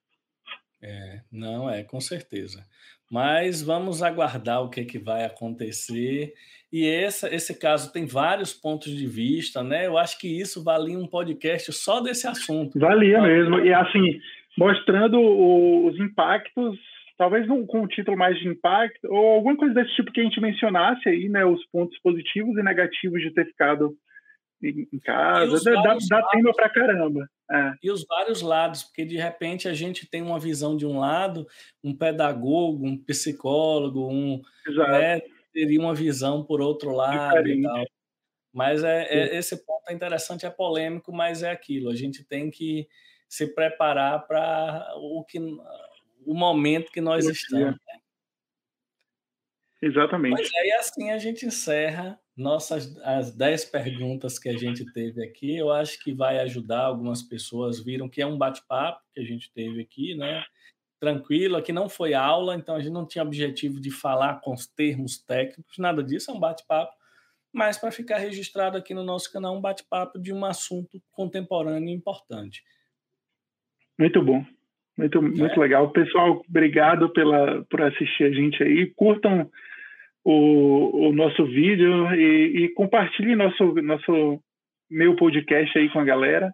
[0.82, 2.64] É, não é, com certeza.
[3.10, 6.32] Mas vamos aguardar o que, que vai acontecer.
[6.72, 9.86] E essa, esse caso tem vários pontos de vista, né?
[9.86, 12.78] Eu acho que isso valia um podcast só desse assunto.
[12.78, 13.60] Valia mesmo.
[13.60, 14.20] E assim,
[14.58, 16.76] mostrando os impactos
[17.16, 20.40] talvez com um título mais de impacto, ou alguma coisa desse tipo que a gente
[20.40, 23.96] mencionasse aí, né, os pontos positivos e negativos de ter ficado
[24.62, 27.28] em, em casa, dá, dá tema pra caramba.
[27.50, 27.72] É.
[27.82, 31.46] E os vários lados, porque de repente a gente tem uma visão de um lado,
[31.82, 35.20] um pedagogo, um psicólogo, um né,
[35.52, 37.84] teria uma visão por outro lado e tal.
[38.52, 41.90] Mas é, é, esse ponto é interessante, é polêmico, mas é aquilo.
[41.90, 42.88] A gente tem que
[43.28, 45.38] se preparar para o que
[46.26, 47.74] o momento que nós estamos.
[47.74, 48.00] Né?
[49.80, 50.32] Exatamente.
[50.32, 55.56] Mas aí assim a gente encerra nossas as 10 perguntas que a gente teve aqui.
[55.56, 57.82] Eu acho que vai ajudar algumas pessoas.
[57.82, 60.44] Viram que é um bate-papo que a gente teve aqui, né?
[60.98, 64.66] Tranquilo, aqui não foi aula, então a gente não tinha objetivo de falar com os
[64.66, 66.92] termos técnicos, nada disso, é um bate-papo.
[67.52, 72.64] Mas para ficar registrado aqui no nosso canal, um bate-papo de um assunto contemporâneo importante.
[73.98, 74.44] Muito bom.
[74.96, 75.58] Muito, muito é.
[75.58, 75.90] legal.
[75.90, 78.86] Pessoal, obrigado pela, por assistir a gente aí.
[78.96, 79.50] Curtam
[80.24, 84.40] o, o nosso vídeo e, e compartilhem nosso, nosso
[84.90, 86.50] meu podcast aí com a galera.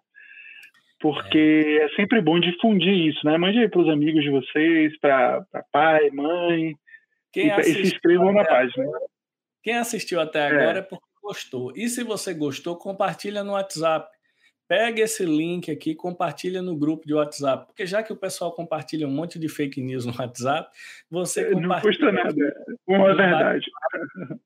[0.99, 1.85] porque é.
[1.85, 1.89] é.
[1.95, 3.37] sempre bom difundir isso, né?
[3.37, 6.75] Mande aí para os amigos de vocês, para pai, mãe,
[7.31, 8.85] Quem e, e se inscrevam na página.
[9.63, 10.47] Quem assistiu até é.
[10.47, 10.79] agora é.
[10.79, 11.71] é porque gostou.
[11.75, 14.12] E se você gostou, compartilha no WhatsApp.
[14.73, 19.07] Pega esse link aqui, compartilha no grupo de WhatsApp, porque já que o pessoal compartilha
[19.07, 20.67] um monte de fake news no WhatsApp,
[21.11, 22.11] você é, compartilha.
[22.11, 23.65] Não custa nada, com a verdade.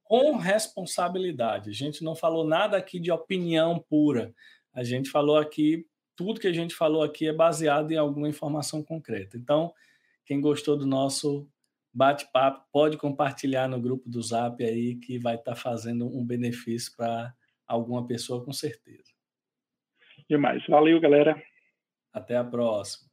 [0.04, 1.70] Com responsabilidade.
[1.70, 4.34] A gente não falou nada aqui de opinião pura.
[4.74, 8.84] A gente falou aqui, tudo que a gente falou aqui é baseado em alguma informação
[8.84, 9.38] concreta.
[9.38, 9.74] Então,
[10.26, 11.50] quem gostou do nosso
[11.94, 16.92] bate-papo, pode compartilhar no grupo do Zap aí, que vai estar tá fazendo um benefício
[16.98, 17.34] para
[17.66, 19.17] alguma pessoa, com certeza.
[20.30, 20.66] Demais.
[20.68, 21.42] Valeu, galera.
[22.14, 23.07] Até a próxima.